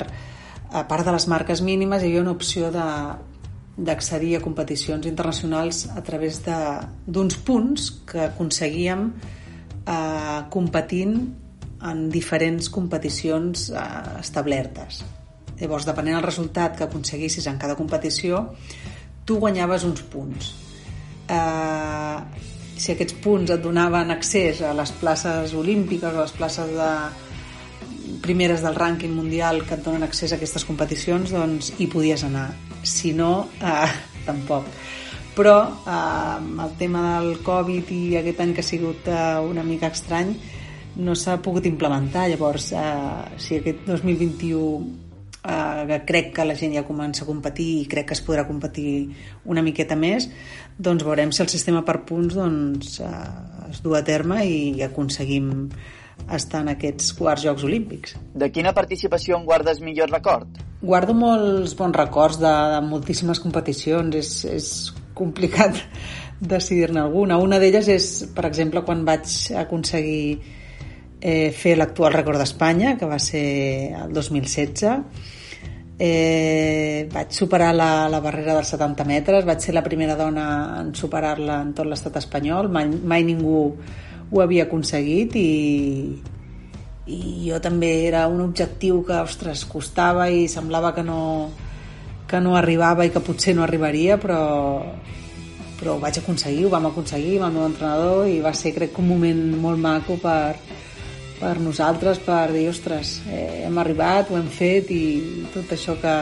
a 0.71 0.83
part 0.88 1.05
de 1.05 1.13
les 1.15 1.27
marques 1.31 1.62
mínimes, 1.63 2.03
hi 2.03 2.12
havia 2.12 2.24
una 2.24 2.36
opció 2.36 2.69
d'accedir 2.71 4.36
a 4.38 4.43
competicions 4.43 5.05
internacionals 5.07 5.86
a 5.93 6.01
través 6.03 6.41
d'uns 6.43 7.38
punts 7.47 7.91
que 8.09 8.25
aconseguíem 8.27 9.12
eh, 9.12 10.41
competint 10.51 11.15
en 11.88 12.07
diferents 12.09 12.69
competicions 12.74 13.69
eh, 13.69 13.86
establertes. 14.19 15.03
Llavors, 15.57 15.88
depenent 15.89 16.19
del 16.19 16.25
resultat 16.25 16.75
que 16.77 16.86
aconseguissis 16.86 17.47
en 17.50 17.57
cada 17.57 17.77
competició, 17.77 18.43
tu 19.25 19.39
guanyaves 19.41 19.86
uns 19.88 20.03
punts. 20.12 20.51
Eh, 21.27 22.19
si 22.77 22.93
aquests 22.93 23.15
punts 23.24 23.51
et 23.55 23.63
donaven 23.63 24.12
accés 24.13 24.62
a 24.62 24.74
les 24.77 24.91
places 25.00 25.55
olímpiques 25.57 26.13
o 26.13 26.19
a 26.19 26.27
les 26.27 26.36
places 26.38 26.75
de, 26.75 26.91
primeres 28.23 28.63
del 28.65 28.75
rànquing 28.75 29.13
mundial 29.15 29.63
que 29.67 29.75
et 29.77 29.83
donen 29.85 30.05
accés 30.05 30.31
a 30.31 30.37
aquestes 30.37 30.65
competicions, 30.67 31.33
doncs 31.33 31.73
hi 31.77 31.87
podies 31.91 32.23
anar. 32.27 32.49
Si 32.83 33.13
no, 33.13 33.47
eh, 33.61 33.89
tampoc. 34.29 34.69
Però 35.37 35.57
eh, 35.85 36.37
el 36.65 36.77
tema 36.79 37.03
del 37.17 37.41
Covid 37.45 37.91
i 37.93 38.03
aquest 38.21 38.39
any 38.43 38.53
que 38.53 38.65
ha 38.65 38.71
sigut 38.71 39.09
eh, 39.09 39.17
una 39.45 39.65
mica 39.65 39.91
estrany, 39.93 40.33
no 40.97 41.13
s'ha 41.15 41.37
pogut 41.45 41.67
implementar. 41.69 42.27
Llavors, 42.31 42.71
eh, 42.73 43.37
si 43.37 43.59
aquest 43.59 43.85
2021 43.85 45.07
eh, 45.47 46.01
crec 46.05 46.33
que 46.35 46.45
la 46.45 46.55
gent 46.55 46.75
ja 46.75 46.85
comença 46.87 47.23
a 47.23 47.29
competir 47.29 47.69
i 47.81 47.85
crec 47.89 48.09
que 48.09 48.17
es 48.17 48.23
podrà 48.25 48.47
competir 48.47 49.13
una 49.45 49.63
miqueta 49.65 49.95
més, 49.95 50.29
doncs 50.77 51.05
veurem 51.07 51.31
si 51.31 51.43
el 51.43 51.51
sistema 51.53 51.83
per 51.85 52.01
punts 52.09 52.35
doncs, 52.37 52.99
eh, 53.01 53.69
es 53.71 53.81
du 53.83 53.95
a 53.95 54.03
terme 54.03 54.43
i 54.45 54.83
aconseguim 54.85 55.69
estar 56.33 56.62
en 56.65 56.74
aquests 56.74 57.13
quarts 57.17 57.45
Jocs 57.45 57.65
Olímpics. 57.67 58.15
De 58.36 58.50
quina 58.51 58.74
participació 58.75 59.38
en 59.38 59.45
guardes 59.47 59.79
millor 59.83 60.12
record? 60.12 60.47
Guardo 60.81 61.15
molts 61.17 61.74
bons 61.77 61.95
records 61.95 62.39
de, 62.41 62.53
de 62.74 62.81
moltíssimes 62.86 63.41
competicions. 63.43 64.15
És, 64.17 64.31
és 64.50 64.69
complicat 65.17 65.79
decidir-ne 66.53 67.01
alguna. 67.01 67.39
Una 67.41 67.59
d'elles 67.62 67.88
és, 67.89 68.12
per 68.36 68.45
exemple, 68.50 68.83
quan 68.86 69.05
vaig 69.07 69.31
aconseguir 69.57 70.38
eh, 71.21 71.50
fer 71.51 71.77
l'actual 71.77 72.13
record 72.13 72.41
d'Espanya, 72.41 72.95
que 72.97 73.09
va 73.09 73.19
ser 73.19 73.47
el 74.03 74.13
2016. 74.13 74.93
Eh, 75.97 77.07
vaig 77.09 77.31
superar 77.33 77.71
la, 77.74 78.05
la 78.12 78.19
barrera 78.21 78.53
dels 78.59 78.69
70 78.75 79.05
metres, 79.09 79.47
vaig 79.47 79.63
ser 79.63 79.74
la 79.74 79.81
primera 79.81 80.13
dona 80.15 80.45
en 80.83 80.91
superar-la 80.93 81.63
en 81.65 81.74
tot 81.77 81.89
l'estat 81.89 82.19
espanyol. 82.21 82.69
Mai, 82.69 82.86
mai 82.88 83.25
ningú 83.25 83.71
ho 84.31 84.41
havia 84.43 84.65
aconseguit 84.67 85.36
i, 85.39 85.51
i 87.07 87.19
jo 87.48 87.60
també 87.63 87.91
era 88.07 88.25
un 88.27 88.41
objectiu 88.43 89.01
que, 89.07 89.22
ostres, 89.24 89.63
costava 89.69 90.27
i 90.29 90.48
semblava 90.51 90.93
que 90.96 91.05
no, 91.07 91.22
que 92.27 92.41
no 92.43 92.57
arribava 92.60 93.07
i 93.07 93.13
que 93.13 93.24
potser 93.24 93.55
no 93.55 93.63
arribaria, 93.63 94.17
però, 94.19 94.41
però 95.79 95.96
ho 95.96 96.01
vaig 96.03 96.19
aconseguir, 96.19 96.65
ho 96.67 96.74
vam 96.74 96.89
aconseguir 96.91 97.38
amb 97.38 97.48
el 97.50 97.55
meu 97.55 97.69
entrenador 97.69 98.27
i 98.27 98.41
va 98.43 98.53
ser, 98.53 98.75
crec 98.75 99.00
un 99.00 99.07
moment 99.13 99.41
molt 99.63 99.79
maco 99.79 100.19
per, 100.19 100.57
per 101.39 101.55
nosaltres, 101.63 102.19
per 102.25 102.51
dir, 102.51 102.67
ostres, 102.74 103.22
eh, 103.31 103.63
hem 103.69 103.79
arribat, 103.79 104.31
ho 104.31 104.39
hem 104.39 104.51
fet 104.51 104.91
i 104.91 105.03
tot 105.55 105.72
això 105.77 105.96
que, 106.03 106.17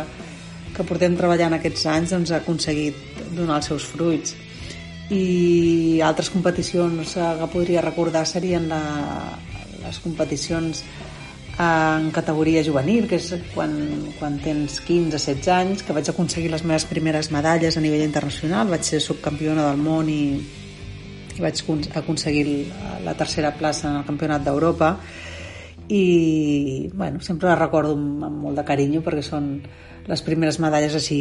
que 0.76 0.86
portem 0.86 1.18
treballant 1.18 1.58
aquests 1.58 1.90
anys 1.90 2.14
doncs, 2.14 2.36
ha 2.36 2.44
aconseguit 2.44 3.24
donar 3.34 3.64
els 3.64 3.74
seus 3.74 3.90
fruits 3.90 4.45
i 5.14 6.02
altres 6.02 6.32
competicions 6.34 7.14
que 7.14 7.50
podria 7.54 7.84
recordar 7.86 8.26
serien 8.26 8.70
la, 8.72 8.82
les 9.84 10.00
competicions 10.02 10.82
en 11.58 12.10
categoria 12.12 12.64
juvenil, 12.66 13.06
que 13.08 13.16
és 13.16 13.30
quan, 13.54 13.72
quan 14.20 14.40
tens 14.44 14.82
15-16 14.84 15.52
anys, 15.56 15.84
que 15.86 15.96
vaig 15.96 16.10
aconseguir 16.12 16.50
les 16.52 16.66
meves 16.68 16.88
primeres 16.90 17.32
medalles 17.32 17.78
a 17.78 17.84
nivell 17.84 18.04
internacional, 18.04 18.68
vaig 18.68 18.84
ser 18.84 19.00
subcampiona 19.00 19.70
del 19.70 19.80
món 19.80 20.10
i, 20.12 20.36
i 21.36 21.40
vaig 21.40 21.62
aconseguir 21.96 22.74
la 23.06 23.16
tercera 23.16 23.54
plaça 23.56 23.88
en 23.88 24.02
el 24.02 24.10
campionat 24.10 24.44
d'Europa. 24.44 24.98
I 25.88 26.90
bueno, 26.94 27.22
sempre 27.22 27.48
la 27.48 27.60
recordo 27.60 27.94
amb 27.96 28.42
molt 28.42 28.58
de 28.58 28.66
carinyo 28.68 29.06
perquè 29.06 29.24
són 29.24 29.52
les 30.06 30.22
primeres 30.22 30.60
medalles 30.62 30.96
així 30.98 31.20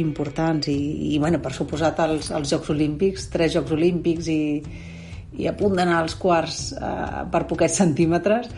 importants 0.00 0.68
i, 0.72 0.78
i 1.12 1.18
bueno, 1.20 1.40
per 1.44 1.52
suposat 1.52 2.00
els, 2.06 2.30
els 2.32 2.52
Jocs 2.54 2.72
Olímpics, 2.72 3.28
tres 3.32 3.52
Jocs 3.56 3.74
Olímpics 3.76 4.30
i, 4.32 4.42
i 5.40 5.48
a 5.50 5.54
punt 5.58 5.76
d'anar 5.76 6.00
als 6.00 6.16
quarts 6.20 6.70
eh, 6.78 7.24
per 7.30 7.44
poquets 7.50 7.82
centímetres 7.82 8.48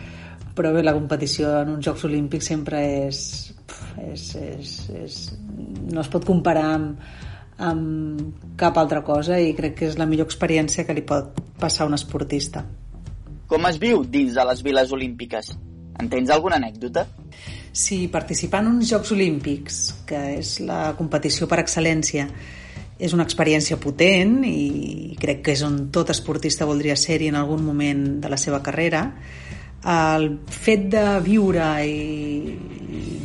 però 0.57 0.71
bé, 0.73 0.81
la 0.81 0.95
competició 0.95 1.51
en 1.61 1.75
uns 1.75 1.85
Jocs 1.85 2.07
Olímpics 2.07 2.49
sempre 2.49 2.81
és, 3.07 3.19
és, 4.01 4.23
és, 4.41 4.73
és 5.03 5.19
no 5.91 6.01
es 6.01 6.09
pot 6.09 6.25
comparar 6.25 6.65
amb, 6.73 7.03
amb 7.69 8.41
cap 8.57 8.79
altra 8.81 9.03
cosa 9.05 9.37
i 9.41 9.53
crec 9.57 9.77
que 9.77 9.91
és 9.91 9.99
la 9.99 10.07
millor 10.09 10.29
experiència 10.29 10.87
que 10.87 10.95
li 10.97 11.05
pot 11.05 11.37
passar 11.61 11.85
a 11.85 11.91
un 11.91 11.97
esportista. 11.97 12.65
Com 13.47 13.69
es 13.69 13.77
viu 13.79 14.03
dins 14.03 14.33
de 14.35 14.43
les 14.49 14.63
viles 14.65 14.91
olímpiques? 14.91 15.53
En 15.97 16.09
tens 16.09 16.33
alguna 16.33 16.57
anècdota? 16.59 17.05
Si 17.71 18.07
participar 18.07 18.63
en 18.63 18.71
uns 18.75 18.91
Jocs 18.91 19.11
Olímpics, 19.15 19.81
que 20.07 20.21
és 20.39 20.57
la 20.65 20.93
competició 20.97 21.47
per 21.47 21.61
excel·lència, 21.63 22.27
és 22.97 23.13
una 23.13 23.25
experiència 23.27 23.77
potent 23.77 24.39
i 24.47 25.15
crec 25.21 25.43
que 25.45 25.53
és 25.53 25.61
on 25.65 25.87
tot 25.93 26.09
esportista 26.09 26.65
voldria 26.65 26.95
ser-hi 26.97 27.29
en 27.29 27.37
algun 27.37 27.61
moment 27.65 28.05
de 28.23 28.31
la 28.31 28.39
seva 28.41 28.63
carrera, 28.65 29.03
el 29.87 30.31
fet 30.49 30.87
de 30.91 31.03
viure 31.23 31.67
i, 31.85 32.55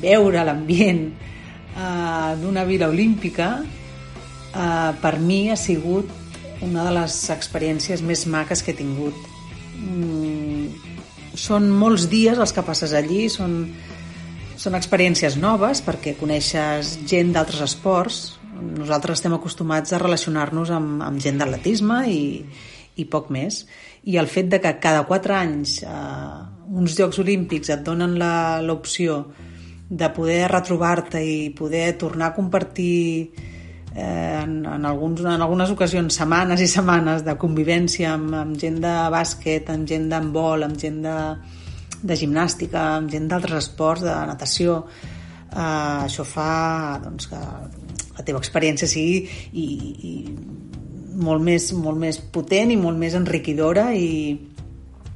veure 0.03 0.45
l'ambient 0.45 1.07
uh, 1.09 2.35
d'una 2.41 2.67
vila 2.69 2.91
olímpica 2.93 3.55
uh, 3.63 4.93
per 5.01 5.15
mi 5.23 5.47
ha 5.51 5.57
sigut 5.57 6.11
una 6.63 6.85
de 6.87 6.93
les 6.99 7.17
experiències 7.35 8.03
més 8.07 8.27
maques 8.31 8.63
que 8.63 8.71
he 8.75 8.79
tingut. 8.79 9.17
Mm, 9.79 10.69
són 11.35 11.71
molts 11.75 12.07
dies 12.13 12.39
els 12.39 12.53
que 12.55 12.63
passes 12.63 12.93
allí, 12.95 13.25
són, 13.33 13.73
són 14.63 14.79
experiències 14.79 15.35
noves 15.43 15.81
perquè 15.83 16.15
coneixes 16.19 16.97
gent 17.11 17.33
d'altres 17.35 17.65
esports. 17.65 18.19
Nosaltres 18.63 19.19
estem 19.19 19.35
acostumats 19.35 19.91
a 19.91 19.99
relacionar-nos 19.99 20.71
amb, 20.71 21.01
amb 21.03 21.23
gent 21.23 21.41
d'atletisme 21.41 22.03
i, 22.13 22.23
i 22.95 23.07
poc 23.11 23.33
més. 23.35 23.65
I 24.07 24.19
el 24.23 24.31
fet 24.31 24.53
de 24.53 24.61
que 24.63 24.77
cada 24.83 25.03
quatre 25.09 25.35
anys 25.35 25.81
eh, 25.83 25.95
uns 26.71 26.95
Jocs 26.99 27.19
Olímpics 27.23 27.73
et 27.75 27.83
donen 27.87 28.15
l'opció 28.67 29.25
de 29.91 30.11
poder 30.15 30.45
retrobar-te 30.53 31.21
i 31.27 31.51
poder 31.57 31.89
tornar 31.99 32.31
a 32.31 32.37
compartir 32.37 33.33
eh, 33.97 34.39
en, 34.45 34.61
en, 34.63 34.87
alguns, 34.87 35.25
en 35.27 35.43
algunes 35.43 35.75
ocasions 35.75 36.21
setmanes 36.23 36.63
i 36.63 36.71
setmanes 36.71 37.27
de 37.27 37.35
convivència 37.41 38.15
amb, 38.15 38.31
amb 38.45 38.63
gent 38.63 38.79
de 38.85 38.95
bàsquet, 39.13 39.75
amb 39.75 39.91
gent 39.91 40.07
d'handbol, 40.13 40.69
amb 40.69 40.79
gent 40.81 41.03
de, 41.03 41.19
de 42.03 42.19
gimnàstica, 42.19 42.83
amb 42.99 43.11
gent 43.13 43.29
d'altres 43.31 43.69
esports, 43.69 44.05
de 44.05 44.15
natació, 44.29 44.83
eh, 45.53 46.05
això 46.07 46.27
fa 46.27 46.99
doncs, 47.05 47.29
que 47.31 47.41
la 48.13 48.27
teva 48.27 48.43
experiència 48.43 48.89
sigui 48.91 49.23
i, 49.53 49.67
i 50.11 50.13
molt, 51.23 51.43
més, 51.45 51.71
molt 51.77 52.01
més 52.01 52.19
potent 52.35 52.73
i 52.73 52.79
molt 52.81 52.99
més 52.99 53.17
enriquidora 53.19 53.91
i, 53.97 54.37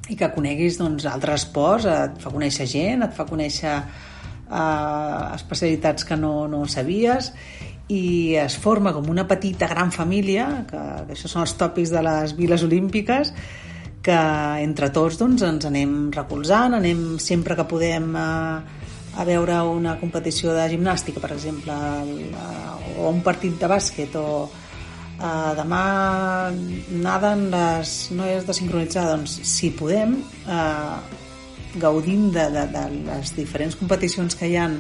i 0.09 0.16
que 0.16 0.33
coneguis 0.35 0.78
doncs, 0.81 1.07
altres 1.11 1.47
esports, 1.47 1.88
et 1.90 2.19
fa 2.23 2.33
conèixer 2.33 2.69
gent, 2.71 3.05
et 3.07 3.14
fa 3.16 3.26
conèixer 3.28 3.76
eh, 3.76 5.23
especialitats 5.35 6.07
que 6.07 6.19
no, 6.21 6.35
no 6.50 6.64
sabies 6.71 7.33
i 7.93 8.35
es 8.40 8.57
forma 8.59 8.93
com 8.93 9.07
una 9.12 9.26
petita 9.31 9.69
gran 9.71 9.93
família, 9.95 10.49
que, 10.66 10.81
que 11.07 11.14
això 11.14 11.31
són 11.31 11.45
els 11.45 11.55
tòpics 11.59 11.93
de 11.95 12.02
les 12.02 12.35
viles 12.38 12.64
olímpiques, 12.66 13.31
que 14.06 14.18
entre 14.62 14.92
tots 14.94 15.18
doncs, 15.18 15.42
ens 15.42 15.66
anem 15.66 15.96
recolzant, 16.14 16.76
anem 16.78 17.16
sempre 17.22 17.56
que 17.58 17.66
podem 17.66 18.12
a, 18.14 18.28
eh, 18.62 18.86
a 19.16 19.25
veure 19.25 19.56
una 19.72 19.96
competició 19.98 20.52
de 20.54 20.68
gimnàstica, 20.70 21.22
per 21.22 21.32
exemple, 21.34 21.75
o 23.00 23.08
un 23.08 23.22
partit 23.25 23.56
de 23.58 23.70
bàsquet, 23.70 24.14
o 24.20 24.44
uh, 24.44 25.52
demà 25.56 25.84
naden 27.06 27.46
les 27.54 27.94
noies 28.12 28.44
de 28.44 28.56
sincronitzar, 28.58 29.06
doncs 29.14 29.38
si 29.48 29.72
podem, 29.72 30.18
uh, 30.44 31.00
gaudim 31.80 32.28
de, 32.34 32.44
de, 32.52 32.66
de 32.76 32.84
les 33.08 33.32
diferents 33.38 33.76
competicions 33.80 34.36
que 34.36 34.52
hi 34.52 34.60
han 34.60 34.76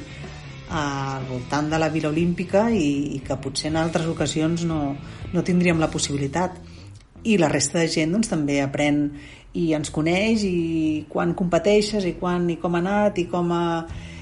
al 0.76 1.24
voltant 1.30 1.72
de 1.72 1.78
la 1.80 1.88
Vila 1.94 2.10
Olímpica 2.12 2.66
i, 2.74 3.16
i 3.16 3.20
que 3.24 3.40
potser 3.40 3.70
en 3.70 3.80
altres 3.80 4.08
ocasions 4.10 4.66
no, 4.68 4.80
no 5.32 5.46
tindríem 5.46 5.80
la 5.80 5.90
possibilitat. 5.92 6.58
I 7.26 7.36
la 7.42 7.50
resta 7.50 7.80
de 7.82 7.88
gent 7.90 8.14
doncs, 8.14 8.30
també 8.30 8.60
aprèn 8.62 9.06
i 9.56 9.70
ens 9.76 9.90
coneix 9.94 10.44
i 10.44 11.06
quan 11.08 11.32
competeixes 11.38 12.04
i 12.04 12.16
quan 12.20 12.50
i 12.52 12.58
com 12.60 12.76
ha 12.76 12.82
anat 12.82 13.18
i 13.22 13.24
com 13.30 13.50
a, 13.56 13.64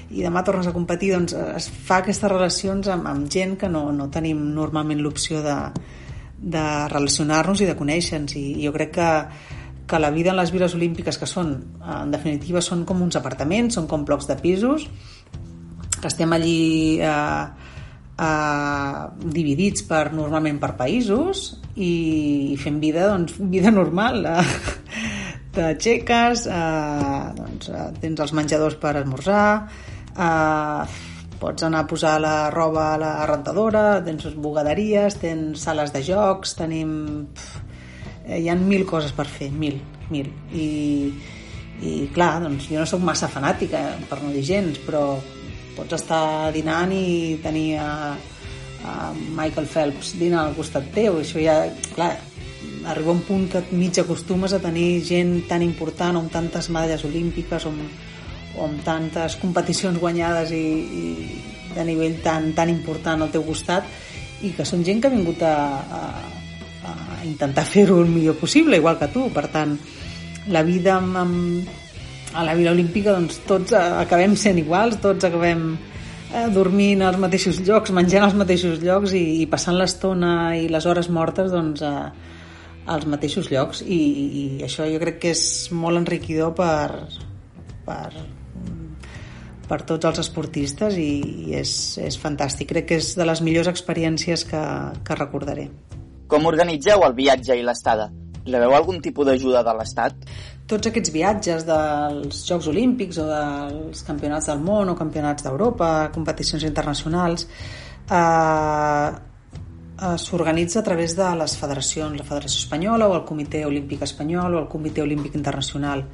i 0.09 0.23
demà 0.23 0.43
tornes 0.47 0.69
a 0.69 0.73
competir 0.75 1.11
doncs 1.13 1.35
es 1.35 1.67
fa 1.67 1.99
aquestes 2.01 2.31
relacions 2.31 2.87
amb, 2.91 3.09
amb 3.11 3.27
gent 3.31 3.57
que 3.59 3.69
no, 3.71 3.89
no 3.91 4.07
tenim 4.13 4.39
normalment 4.55 5.03
l'opció 5.03 5.41
de, 5.43 5.57
de 6.39 6.65
relacionar-nos 6.91 7.61
i 7.61 7.67
de 7.69 7.75
conèixer-nos. 7.77 8.37
I 8.37 8.63
jo 8.63 8.73
crec 8.75 8.95
que, 8.95 9.09
que 9.89 9.99
la 9.99 10.11
vida 10.15 10.31
en 10.31 10.39
les 10.39 10.53
viles 10.55 10.75
olímpiques 10.77 11.19
que 11.19 11.29
són, 11.29 11.55
en 11.81 12.15
definitiva 12.15 12.63
són 12.63 12.85
com 12.87 13.03
uns 13.03 13.19
apartaments, 13.19 13.75
són 13.75 13.89
com 13.91 14.05
blocs 14.07 14.29
de 14.31 14.39
pisos 14.39 14.87
que 15.95 16.09
estem 16.11 16.31
allí 16.35 16.99
eh, 17.01 17.45
eh, 18.21 19.03
dividits 19.35 19.85
per, 19.89 20.09
normalment 20.13 20.59
per 20.61 20.75
països 20.77 21.47
i, 21.75 22.55
fem 22.61 22.79
vida, 22.79 23.09
doncs, 23.11 23.37
vida 23.39 23.71
normal. 23.71 24.25
Eh, 25.55 25.69
xeques, 25.79 26.41
eh, 26.51 27.27
doncs, 27.31 27.69
tens 28.01 28.19
els 28.19 28.33
menjadors 28.35 28.73
per 28.75 28.91
esmorzar, 28.99 29.43
eh, 30.11 30.97
pots 31.39 31.63
anar 31.63 31.85
a 31.85 31.87
posar 31.87 32.17
la 32.19 32.49
roba 32.51 32.89
a 32.93 32.97
la 32.99 33.11
rentadora, 33.29 34.01
tens 34.03 34.27
bugaderies, 34.35 35.15
tens 35.21 35.63
sales 35.63 35.95
de 35.95 36.01
jocs, 36.03 36.57
tenim... 36.59 36.91
Pff, 37.31 37.63
hi 38.35 38.49
ha 38.49 38.55
mil 38.59 38.83
coses 38.89 39.13
per 39.15 39.27
fer, 39.29 39.47
mil, 39.53 39.79
mil. 40.11 40.27
I, 40.51 40.67
i 41.85 41.95
clar, 42.11 42.39
doncs 42.43 42.67
jo 42.71 42.81
no 42.81 42.89
sóc 42.89 43.03
massa 43.05 43.29
fanàtica, 43.31 43.85
per 44.09 44.19
no 44.23 44.33
dir 44.33 44.43
gens, 44.43 44.79
però 44.83 45.05
pots 45.75 45.99
estar 45.99 46.51
dinant 46.55 46.91
i 46.95 47.37
tenir 47.43 47.67
a, 47.79 47.89
Michael 49.35 49.67
Phelps 49.67 50.13
dinant 50.19 50.45
al 50.45 50.55
costat 50.57 50.87
teu, 50.95 51.19
això 51.21 51.41
ja, 51.41 51.57
clar, 51.95 52.13
arriba 52.85 53.13
un 53.13 53.23
punt 53.25 53.47
que 53.51 53.63
mig 53.75 53.97
acostumes 53.99 54.53
a 54.53 54.61
tenir 54.61 55.01
gent 55.05 55.37
tan 55.49 55.63
important, 55.65 56.19
amb 56.19 56.31
tantes 56.31 56.69
medalles 56.69 57.05
olímpiques, 57.07 57.65
o 57.65 57.73
amb, 57.73 58.03
o 58.55 58.65
amb 58.67 58.83
tantes 58.85 59.37
competicions 59.41 59.99
guanyades 59.99 60.53
i, 60.55 60.65
i 61.01 61.73
de 61.75 61.85
nivell 61.87 62.19
tan, 62.23 62.51
tan 62.55 62.71
important 62.71 63.25
al 63.25 63.33
teu 63.33 63.43
costat, 63.47 63.87
i 64.45 64.51
que 64.55 64.65
són 64.67 64.83
gent 64.85 65.01
que 65.01 65.09
ha 65.09 65.15
vingut 65.15 65.41
a, 65.43 65.55
a, 65.81 66.01
a 66.85 66.93
intentar 67.25 67.65
fer-ho 67.67 67.99
el 68.03 68.11
millor 68.11 68.37
possible, 68.39 68.77
igual 68.77 68.99
que 68.99 69.09
tu. 69.11 69.27
Per 69.33 69.47
tant, 69.51 69.75
la 70.53 70.61
vida 70.63 70.99
amb, 70.99 71.17
amb, 71.17 71.73
a 72.35 72.43
la 72.43 72.53
Vila 72.53 72.75
Olímpica 72.75 73.15
doncs, 73.15 73.39
tots 73.47 73.73
acabem 73.75 74.35
sent 74.39 74.59
iguals, 74.61 74.99
tots 75.01 75.25
acabem 75.27 75.73
eh, 76.35 76.47
dormint 76.53 77.03
als 77.05 77.19
mateixos 77.21 77.59
llocs, 77.65 77.93
menjant 77.95 78.27
als 78.27 78.37
mateixos 78.37 78.81
llocs 78.83 79.15
i, 79.17 79.23
i 79.41 79.49
passant 79.51 79.77
l'estona 79.79 80.55
i 80.59 80.67
les 80.71 80.85
hores 80.85 81.09
mortes 81.09 81.51
doncs, 81.53 81.83
a, 81.85 82.11
als 82.85 83.07
mateixos 83.09 83.49
llocs 83.49 83.81
I, 83.81 83.99
i 84.41 84.43
això 84.65 84.85
jo 84.89 84.99
crec 85.01 85.21
que 85.23 85.31
és 85.33 85.45
molt 85.73 86.03
enriquidor 86.03 86.53
per, 86.57 87.07
per, 87.87 88.09
per 89.69 89.79
tots 89.89 90.11
els 90.11 90.21
esportistes 90.25 90.99
i, 91.01 91.09
i 91.49 91.55
és, 91.57 91.71
és 92.01 92.19
fantàstic. 92.21 92.69
Crec 92.73 92.91
que 92.91 92.99
és 93.01 93.13
de 93.17 93.25
les 93.27 93.41
millors 93.45 93.71
experiències 93.71 94.45
que, 94.49 94.61
que 95.05 95.17
recordaré. 95.17 95.69
Com 96.29 96.47
organitzeu 96.49 97.05
el 97.05 97.17
viatge 97.17 97.57
i 97.57 97.65
l'estada? 97.65 98.09
Rebeu 98.45 98.75
algun 98.77 99.01
tipus 99.01 99.25
d'ajuda 99.25 99.63
de 99.65 99.73
l'Estat? 99.73 100.27
Tots 100.65 100.89
aquests 100.89 101.13
viatges 101.13 101.65
dels 101.67 102.41
Jocs 102.47 102.67
Olímpics 102.71 103.19
o 103.21 103.27
dels 103.29 104.01
campionats 104.07 104.49
del 104.49 104.63
món 104.65 104.89
o 104.89 104.97
campionats 104.97 105.45
d'Europa, 105.45 106.09
competicions 106.13 106.65
internacionals, 106.65 107.45
eh, 108.09 109.09
eh, 110.01 110.17
s'organitza 110.17 110.79
a 110.79 110.83
través 110.83 111.15
de 111.15 111.29
les 111.37 111.57
federacions, 111.57 112.17
la 112.17 112.25
Federació 112.25 112.65
Espanyola 112.65 113.07
o 113.07 113.15
el 113.19 113.23
Comitè 113.25 113.65
Olímpic 113.65 114.01
Espanyol 114.01 114.55
o 114.55 114.63
el 114.63 114.67
Comitè 114.67 115.01
Olímpic 115.01 115.35
Internacional. 115.35 116.05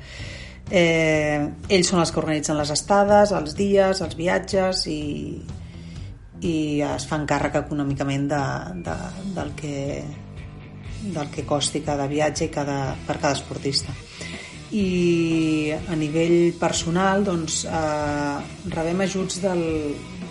Eh, 0.69 1.39
ells 1.69 1.87
són 1.87 1.99
els 1.99 2.11
que 2.11 2.19
organitzen 2.19 2.57
les 2.57 2.69
estades, 2.71 3.31
els 3.31 3.55
dies, 3.55 4.01
els 4.01 4.15
viatges 4.15 4.85
i, 4.87 5.01
i 6.41 6.55
es 6.91 7.07
fan 7.07 7.25
càrrec 7.27 7.55
econòmicament 7.63 8.27
de, 8.27 8.45
de, 8.83 8.99
del, 9.35 9.51
que, 9.55 10.03
del 11.01 11.27
que 11.31 11.47
costi 11.47 11.83
cada 11.87 12.07
viatge 12.07 12.47
i 12.47 12.53
cada, 12.53 12.95
per 13.07 13.17
cada 13.17 13.35
esportista 13.39 14.10
i 14.71 15.71
a 15.75 15.95
nivell 15.99 16.53
personal 16.59 17.25
doncs, 17.27 17.65
eh, 17.65 18.37
rebem 18.71 19.03
ajuts 19.03 19.41
del, 19.43 19.63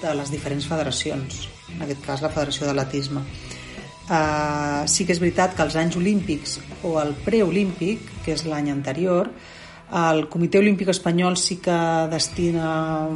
de 0.00 0.14
les 0.16 0.32
diferents 0.32 0.66
federacions, 0.66 1.48
en 1.74 1.84
aquest 1.84 2.04
cas 2.06 2.22
la 2.24 2.32
Federació 2.32 2.66
d'Atletisme. 2.66 3.24
Eh, 4.10 4.82
sí 4.88 5.04
que 5.04 5.12
és 5.12 5.20
veritat 5.20 5.54
que 5.54 5.66
els 5.66 5.76
anys 5.76 5.98
olímpics 6.00 6.58
o 6.82 6.96
el 7.02 7.12
preolímpic, 7.24 8.08
que 8.24 8.32
és 8.32 8.46
l'any 8.48 8.72
anterior, 8.72 9.28
el 9.90 10.28
Comitè 10.30 10.58
Olímpic 10.58 10.88
Espanyol 10.88 11.36
sí 11.36 11.58
que 11.58 11.76
destina 12.10 13.08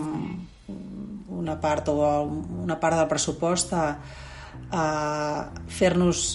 una 1.34 1.56
part 1.60 1.88
o 1.88 1.96
una 2.64 2.76
part 2.80 2.98
del 2.98 3.08
pressupost 3.08 3.72
a, 3.78 3.84
a 4.74 4.84
fer-nos 5.70 6.32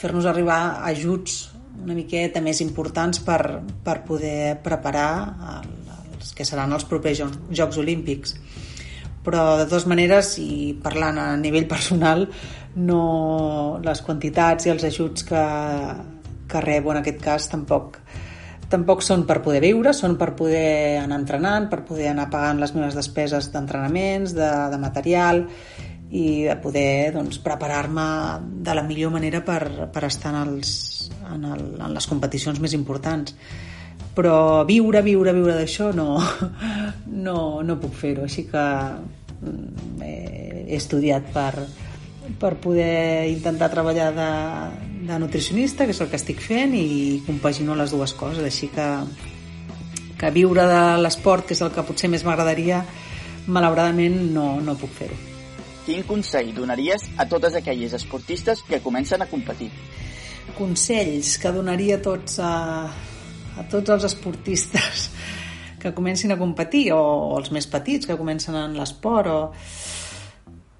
fer 0.00 0.12
arribar 0.30 0.60
ajuts 0.88 1.51
una 1.82 1.96
miqueta 1.96 2.42
més 2.44 2.60
importants 2.64 3.22
per, 3.24 3.40
per 3.84 4.02
poder 4.06 4.58
preparar 4.62 5.12
el, 5.56 5.70
els 6.18 6.32
que 6.36 6.46
seran 6.46 6.72
els 6.72 6.86
propers 6.88 7.18
Jocs, 7.18 7.40
Jocs 7.50 7.80
Olímpics. 7.82 8.36
Però, 9.22 9.42
de 9.60 9.68
totes 9.70 9.86
maneres, 9.86 10.34
i 10.42 10.74
parlant 10.82 11.18
a 11.22 11.28
nivell 11.38 11.68
personal, 11.70 12.26
no, 12.74 13.02
les 13.84 14.02
quantitats 14.02 14.66
i 14.66 14.72
els 14.72 14.84
ajuts 14.88 15.26
que, 15.28 15.44
que 16.50 16.62
rebo 16.64 16.92
en 16.92 17.02
aquest 17.02 17.22
cas 17.22 17.46
tampoc, 17.52 18.00
tampoc 18.72 19.04
són 19.04 19.26
per 19.28 19.38
poder 19.44 19.60
viure, 19.62 19.92
són 19.94 20.16
per 20.18 20.32
poder 20.38 20.98
anar 21.02 21.20
entrenant, 21.20 21.68
per 21.70 21.82
poder 21.86 22.10
anar 22.10 22.30
pagant 22.32 22.62
les 22.62 22.74
meves 22.74 22.98
despeses 22.98 23.52
d'entrenaments, 23.52 24.34
de, 24.34 24.50
de 24.72 24.80
material 24.80 25.46
i 26.12 26.44
de 26.44 26.56
poder 26.60 27.12
doncs, 27.14 27.38
preparar-me 27.40 28.06
de 28.64 28.74
la 28.76 28.84
millor 28.84 29.14
manera 29.14 29.40
per, 29.44 29.88
per 29.92 30.04
estar 30.08 30.34
en, 30.34 30.42
els, 30.42 31.11
en, 31.34 31.46
el, 31.56 31.62
en 31.80 31.94
les 31.94 32.08
competicions 32.10 32.60
més 32.62 32.74
importants 32.78 33.36
però 34.14 34.64
viure, 34.68 35.00
viure, 35.02 35.32
viure 35.32 35.54
d'això 35.56 35.90
no, 35.96 36.18
no, 37.26 37.36
no 37.64 37.78
puc 37.80 37.94
fer-ho 37.96 38.26
així 38.26 38.44
que 38.50 38.64
mm, 39.40 40.02
he, 40.04 40.76
estudiat 40.76 41.26
per, 41.32 41.52
per 42.40 42.54
poder 42.60 43.28
intentar 43.28 43.70
treballar 43.72 44.10
de, 44.16 44.30
de 45.08 45.18
nutricionista, 45.20 45.84
que 45.84 45.92
és 45.92 46.00
el 46.00 46.08
que 46.08 46.20
estic 46.20 46.40
fent, 46.40 46.72
i 46.76 47.20
compagino 47.26 47.76
les 47.76 47.92
dues 47.92 48.14
coses, 48.16 48.44
així 48.46 48.70
que, 48.72 48.86
que 50.20 50.30
viure 50.32 50.64
de 50.68 50.82
l'esport, 51.02 51.44
que 51.48 51.56
és 51.56 51.60
el 51.64 51.72
que 51.74 51.84
potser 51.84 52.08
més 52.12 52.24
m'agradaria, 52.24 52.80
malauradament 53.52 54.16
no, 54.32 54.46
no 54.64 54.78
puc 54.80 54.92
fer-ho. 54.96 55.18
Quin 55.82 56.04
consell 56.06 56.52
donaries 56.54 57.08
a 57.18 57.26
totes 57.26 57.56
aquelles 57.58 57.92
esportistes 57.98 58.62
que 58.68 58.80
comencen 58.80 59.24
a 59.24 59.28
competir? 59.28 59.72
Consells 60.58 61.36
que 61.40 61.52
donaria 61.54 61.98
a 61.98 62.02
tots, 62.04 62.38
a, 62.42 62.86
a 63.58 63.66
tots 63.70 63.94
els 63.96 64.06
esportistes 64.10 65.08
que 65.82 65.94
comencin 65.94 66.32
a 66.32 66.38
competir 66.38 66.92
o, 66.94 67.00
o 67.32 67.38
els 67.40 67.50
més 67.54 67.66
petits 67.66 68.06
que 68.06 68.18
comencen 68.20 68.58
en 68.58 68.78
l'esport 68.78 69.32
o 69.32 69.40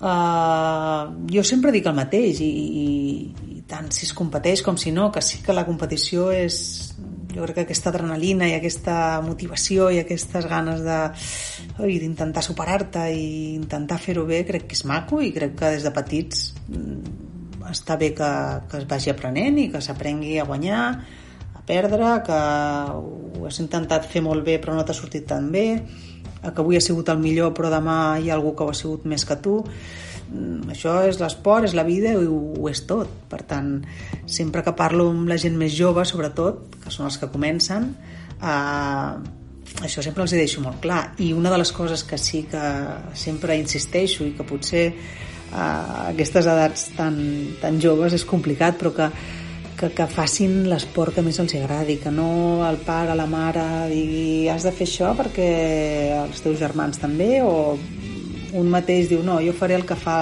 Uh, 0.03 1.15
jo 1.31 1.45
sempre 1.47 1.71
dic 1.71 1.85
el 1.87 1.95
mateix 1.95 2.41
i, 2.43 2.49
i, 2.51 2.87
i 3.55 3.61
tant 3.71 3.87
si 3.95 4.03
es 4.03 4.11
competeix 4.19 4.65
com 4.67 4.75
si 4.75 4.91
no, 4.91 5.13
que 5.15 5.23
sí 5.23 5.39
que 5.47 5.55
la 5.55 5.63
competició 5.63 6.25
és 6.35 6.57
jo 7.31 7.45
crec 7.45 7.55
que 7.61 7.65
aquesta 7.69 7.93
adrenalina 7.93 8.49
i 8.51 8.57
aquesta 8.57 8.97
motivació 9.23 9.93
i 9.95 10.01
aquestes 10.03 10.49
ganes 10.51 10.83
d'intentar 10.83 12.43
superar-te 12.43 13.07
i 13.15 13.55
intentar 13.55 14.01
fer-ho 14.03 14.27
bé 14.27 14.43
crec 14.49 14.67
que 14.67 14.75
és 14.75 14.83
maco 14.91 15.23
i 15.23 15.31
crec 15.31 15.55
que 15.61 15.71
des 15.77 15.87
de 15.87 15.95
petits 15.95 16.49
està 17.71 17.97
bé 18.01 18.13
que, 18.17 18.31
que 18.71 18.81
es 18.81 18.87
vagi 18.89 19.13
aprenent 19.13 19.59
i 19.61 19.69
que 19.73 19.83
s'aprengui 19.85 20.39
a 20.39 20.47
guanyar 20.49 20.83
a 21.55 21.63
perdre, 21.67 22.15
que 22.27 22.39
ho 23.39 23.47
has 23.47 23.61
intentat 23.63 24.09
fer 24.11 24.23
molt 24.25 24.45
bé 24.47 24.59
però 24.63 24.77
no 24.77 24.87
t'ha 24.87 24.97
sortit 24.97 25.29
tan 25.31 25.51
bé 25.53 25.67
que 26.43 26.59
avui 26.59 26.77
ha 26.77 26.83
sigut 26.83 27.11
el 27.13 27.21
millor 27.23 27.53
però 27.55 27.71
demà 27.71 28.19
hi 28.19 28.31
ha 28.31 28.35
algú 28.35 28.57
que 28.57 28.65
ho 28.67 28.73
ha 28.73 28.79
sigut 28.79 29.05
més 29.07 29.25
que 29.29 29.37
tu 29.45 29.61
mm, 29.63 30.73
això 30.75 30.97
és 31.07 31.21
l'esport, 31.23 31.69
és 31.69 31.77
la 31.79 31.87
vida 31.87 32.17
i 32.17 32.27
ho, 32.27 32.69
és 32.71 32.83
tot. 32.89 33.11
Per 33.31 33.43
tant, 33.47 33.77
sempre 34.27 34.65
que 34.67 34.75
parlo 34.79 35.11
amb 35.13 35.31
la 35.31 35.39
gent 35.39 35.55
més 35.59 35.75
jove, 35.77 36.05
sobretot, 36.09 36.81
que 36.83 36.91
són 36.91 37.07
els 37.07 37.21
que 37.21 37.31
comencen, 37.31 37.93
eh, 38.43 39.13
això 39.87 40.03
sempre 40.05 40.27
els 40.27 40.35
hi 40.35 40.41
deixo 40.43 40.63
molt 40.65 40.81
clar. 40.83 41.03
I 41.23 41.33
una 41.37 41.51
de 41.53 41.61
les 41.63 41.73
coses 41.73 42.03
que 42.05 42.19
sí 42.19 42.45
que 42.51 42.63
sempre 43.15 43.57
insisteixo 43.59 44.27
i 44.27 44.35
que 44.37 44.47
potser 44.47 44.87
a 45.53 45.69
aquestes 46.11 46.49
edats 46.49 46.91
tan, 46.97 47.17
tan 47.61 47.79
joves 47.81 48.17
és 48.17 48.27
complicat, 48.29 48.79
però 48.81 48.93
que 48.97 49.13
que, 49.83 49.91
que 49.91 50.07
facin 50.07 50.69
l'esport 50.71 51.17
que 51.17 51.25
més 51.27 51.39
els 51.43 51.55
agradi, 51.59 51.97
que 51.99 52.13
no 52.15 52.63
el 52.69 52.79
pare, 52.87 53.17
la 53.19 53.27
mare 53.27 53.65
digui 53.91 54.49
has 54.53 54.63
de 54.67 54.71
fer 54.75 54.87
això 54.87 55.11
perquè 55.19 55.49
els 56.21 56.43
teus 56.45 56.61
germans 56.61 57.01
també, 57.03 57.41
o 57.43 57.75
un 58.59 58.69
mateix 58.71 59.09
diu 59.11 59.25
no, 59.27 59.41
jo 59.43 59.55
faré 59.57 59.75
el 59.79 59.87
que 59.89 59.99
fa 59.99 60.17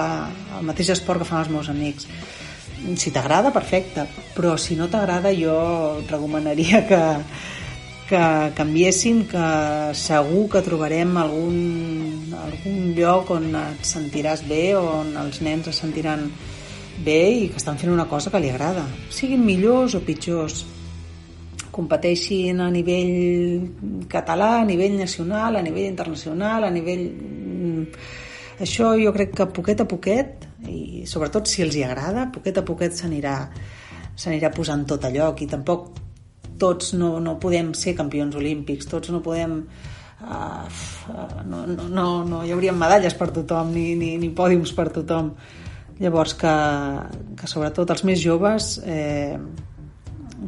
el 0.57 0.65
mateix 0.65 0.93
esport 0.95 1.21
que 1.21 1.27
fan 1.27 1.43
els 1.43 1.51
meus 1.53 1.69
amics 1.69 2.07
si 2.97 3.11
t'agrada, 3.13 3.51
perfecte 3.53 4.07
però 4.33 4.55
si 4.57 4.77
no 4.79 4.89
t'agrada 4.89 5.33
jo 5.37 5.53
recomanaria 6.09 6.81
que, 6.89 7.01
que 8.11 8.51
canviessin 8.57 9.23
que 9.31 9.41
segur 9.95 10.49
que 10.51 10.59
trobarem 10.65 11.13
algun, 11.15 12.33
algun 12.35 12.89
lloc 12.97 13.31
on 13.37 13.45
et 13.55 13.87
sentiràs 13.87 14.43
bé 14.49 14.73
on 14.75 15.13
els 15.21 15.39
nens 15.45 15.69
es 15.71 15.79
sentiran 15.79 16.25
bé 17.05 17.21
i 17.37 17.47
que 17.47 17.61
estan 17.61 17.79
fent 17.79 17.93
una 17.93 18.09
cosa 18.11 18.33
que 18.33 18.41
li 18.43 18.51
agrada. 18.51 18.83
Siguin 19.15 19.45
millors 19.47 19.95
o 19.95 20.03
pitjors, 20.03 20.65
competeixin 21.71 22.59
a 22.59 22.67
nivell 22.73 24.03
català, 24.11 24.57
a 24.59 24.67
nivell 24.67 24.99
nacional, 24.99 25.55
a 25.55 25.63
nivell 25.63 25.87
internacional, 25.93 26.67
a 26.67 26.75
nivell... 26.75 27.07
Mm, 27.15 27.87
això 28.67 28.91
jo 28.99 29.15
crec 29.15 29.37
que 29.39 29.51
poquet 29.55 29.87
a 29.87 29.87
poquet, 29.87 30.49
i 30.67 31.07
sobretot 31.07 31.47
si 31.47 31.63
els 31.63 31.79
hi 31.79 31.87
agrada, 31.87 32.27
poquet 32.35 32.59
a 32.59 32.67
poquet 32.67 32.99
s'anirà 32.99 33.37
s'anirà 34.19 34.51
posant 34.51 34.83
tot 34.85 35.07
a 35.07 35.09
lloc 35.09 35.39
i 35.41 35.47
tampoc 35.49 36.10
tots 36.61 36.93
no, 36.97 37.15
no 37.23 37.39
podem 37.41 37.73
ser 37.77 37.95
campions 37.97 38.37
olímpics, 38.37 38.87
tots 38.89 39.09
no 39.13 39.23
podem 39.25 39.57
uh, 40.21 40.67
no, 41.45 41.65
no, 41.65 41.89
no, 41.89 42.05
no 42.27 42.43
hi 42.45 42.53
hauria 42.53 42.75
medalles 42.75 43.17
per 43.17 43.31
tothom 43.33 43.73
ni, 43.75 43.91
ni, 43.99 44.13
ni 44.21 44.31
pòdiums 44.37 44.73
per 44.77 44.89
tothom. 44.93 45.33
Llavors 46.01 46.33
que, 46.33 46.53
que 47.37 47.49
sobretot 47.49 47.91
els 47.93 48.01
més 48.09 48.17
joves 48.23 48.71
eh, 48.89 49.37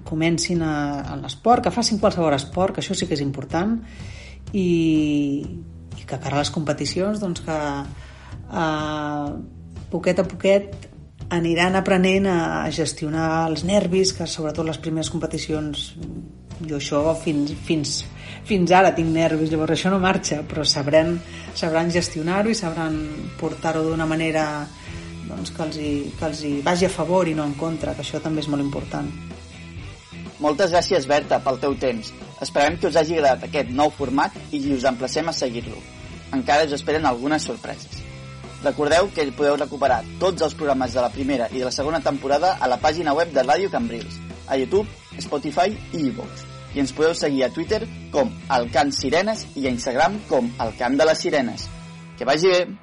comencin 0.07 0.63
a, 0.65 0.75
a 1.13 1.17
l'esport, 1.19 1.61
que 1.65 1.73
facin 1.73 1.99
qualsevol 2.01 2.33
esport, 2.33 2.73
que 2.73 2.81
això 2.81 2.97
sí 2.97 3.05
que 3.05 3.13
és 3.13 3.21
important, 3.21 3.75
i, 4.53 4.65
i 5.43 6.07
que 6.07 6.17
cara 6.17 6.39
a 6.39 6.41
les 6.41 6.53
competicions 6.53 7.21
doncs 7.21 7.43
que 7.45 7.59
eh, 8.63 9.29
poquet 9.93 10.23
a 10.23 10.25
poquet 10.25 10.89
aniran 11.29 11.75
aprenent 11.79 12.27
a 12.27 12.69
gestionar 12.71 13.47
els 13.47 13.63
nervis, 13.67 14.13
que 14.17 14.27
sobretot 14.27 14.67
les 14.67 14.79
primeres 14.81 15.11
competicions 15.13 15.91
jo 16.63 16.77
això 16.77 17.01
fins, 17.19 17.51
fins, 17.65 17.93
fins 18.47 18.71
ara 18.71 18.93
tinc 18.95 19.09
nervis, 19.13 19.51
llavors 19.51 19.75
això 19.75 19.91
no 19.91 19.99
marxa, 20.03 20.41
però 20.47 20.65
sabran, 20.67 21.17
sabran 21.55 21.91
gestionar-ho 21.91 22.51
i 22.51 22.57
sabran 22.57 22.97
portar-ho 23.39 23.83
d'una 23.87 24.07
manera 24.07 24.45
doncs, 25.27 25.51
que, 25.51 25.63
els 25.65 25.77
hi, 25.79 25.91
que 26.19 26.27
els 26.29 26.43
hi 26.43 26.53
vagi 26.65 26.87
a 26.87 26.93
favor 26.93 27.27
i 27.27 27.35
no 27.37 27.47
en 27.47 27.55
contra, 27.59 27.95
que 27.95 28.05
això 28.05 28.21
també 28.23 28.43
és 28.43 28.51
molt 28.51 28.63
important. 28.63 29.09
Moltes 30.43 30.73
gràcies, 30.75 31.07
Berta, 31.07 31.39
pel 31.43 31.59
teu 31.61 31.75
temps. 31.79 32.11
Esperem 32.43 32.75
que 32.79 32.89
us 32.89 32.97
hagi 32.99 33.15
agradat 33.15 33.47
aquest 33.47 33.69
nou 33.71 33.93
format 33.95 34.35
i 34.51 34.63
us 34.75 34.87
emplacem 34.89 35.29
a 35.31 35.35
seguir-lo. 35.35 35.79
Encara 36.35 36.67
us 36.67 36.75
esperen 36.75 37.05
algunes 37.07 37.45
sorpreses. 37.47 38.02
Recordeu 38.63 39.09
que 39.11 39.25
podeu 39.35 39.57
recuperar 39.59 40.03
tots 40.21 40.45
els 40.45 40.55
programes 40.55 40.93
de 40.95 41.01
la 41.03 41.11
primera 41.11 41.49
i 41.51 41.59
de 41.59 41.65
la 41.67 41.73
segona 41.75 41.99
temporada 41.99 42.53
a 42.59 42.69
la 42.71 42.79
pàgina 42.79 43.15
web 43.17 43.33
de 43.35 43.43
Ràdio 43.43 43.71
Cambrils, 43.73 44.19
a 44.47 44.57
YouTube, 44.57 44.87
Spotify 45.19 45.75
i 45.91 46.05
iVoox. 46.07 46.47
I 46.73 46.81
ens 46.85 46.95
podeu 46.95 47.13
seguir 47.13 47.43
a 47.43 47.51
Twitter 47.53 47.83
com 48.13 48.31
el 48.55 48.71
Cant 48.73 48.95
Sirenes 48.95 49.45
i 49.59 49.67
a 49.67 49.75
Instagram 49.75 50.17
com 50.31 50.49
el 50.63 50.73
Cant 50.79 50.97
de 50.97 51.11
les 51.11 51.27
Sirenes. 51.27 51.67
Que 52.17 52.25
vagi 52.29 52.55
bé! 52.55 52.82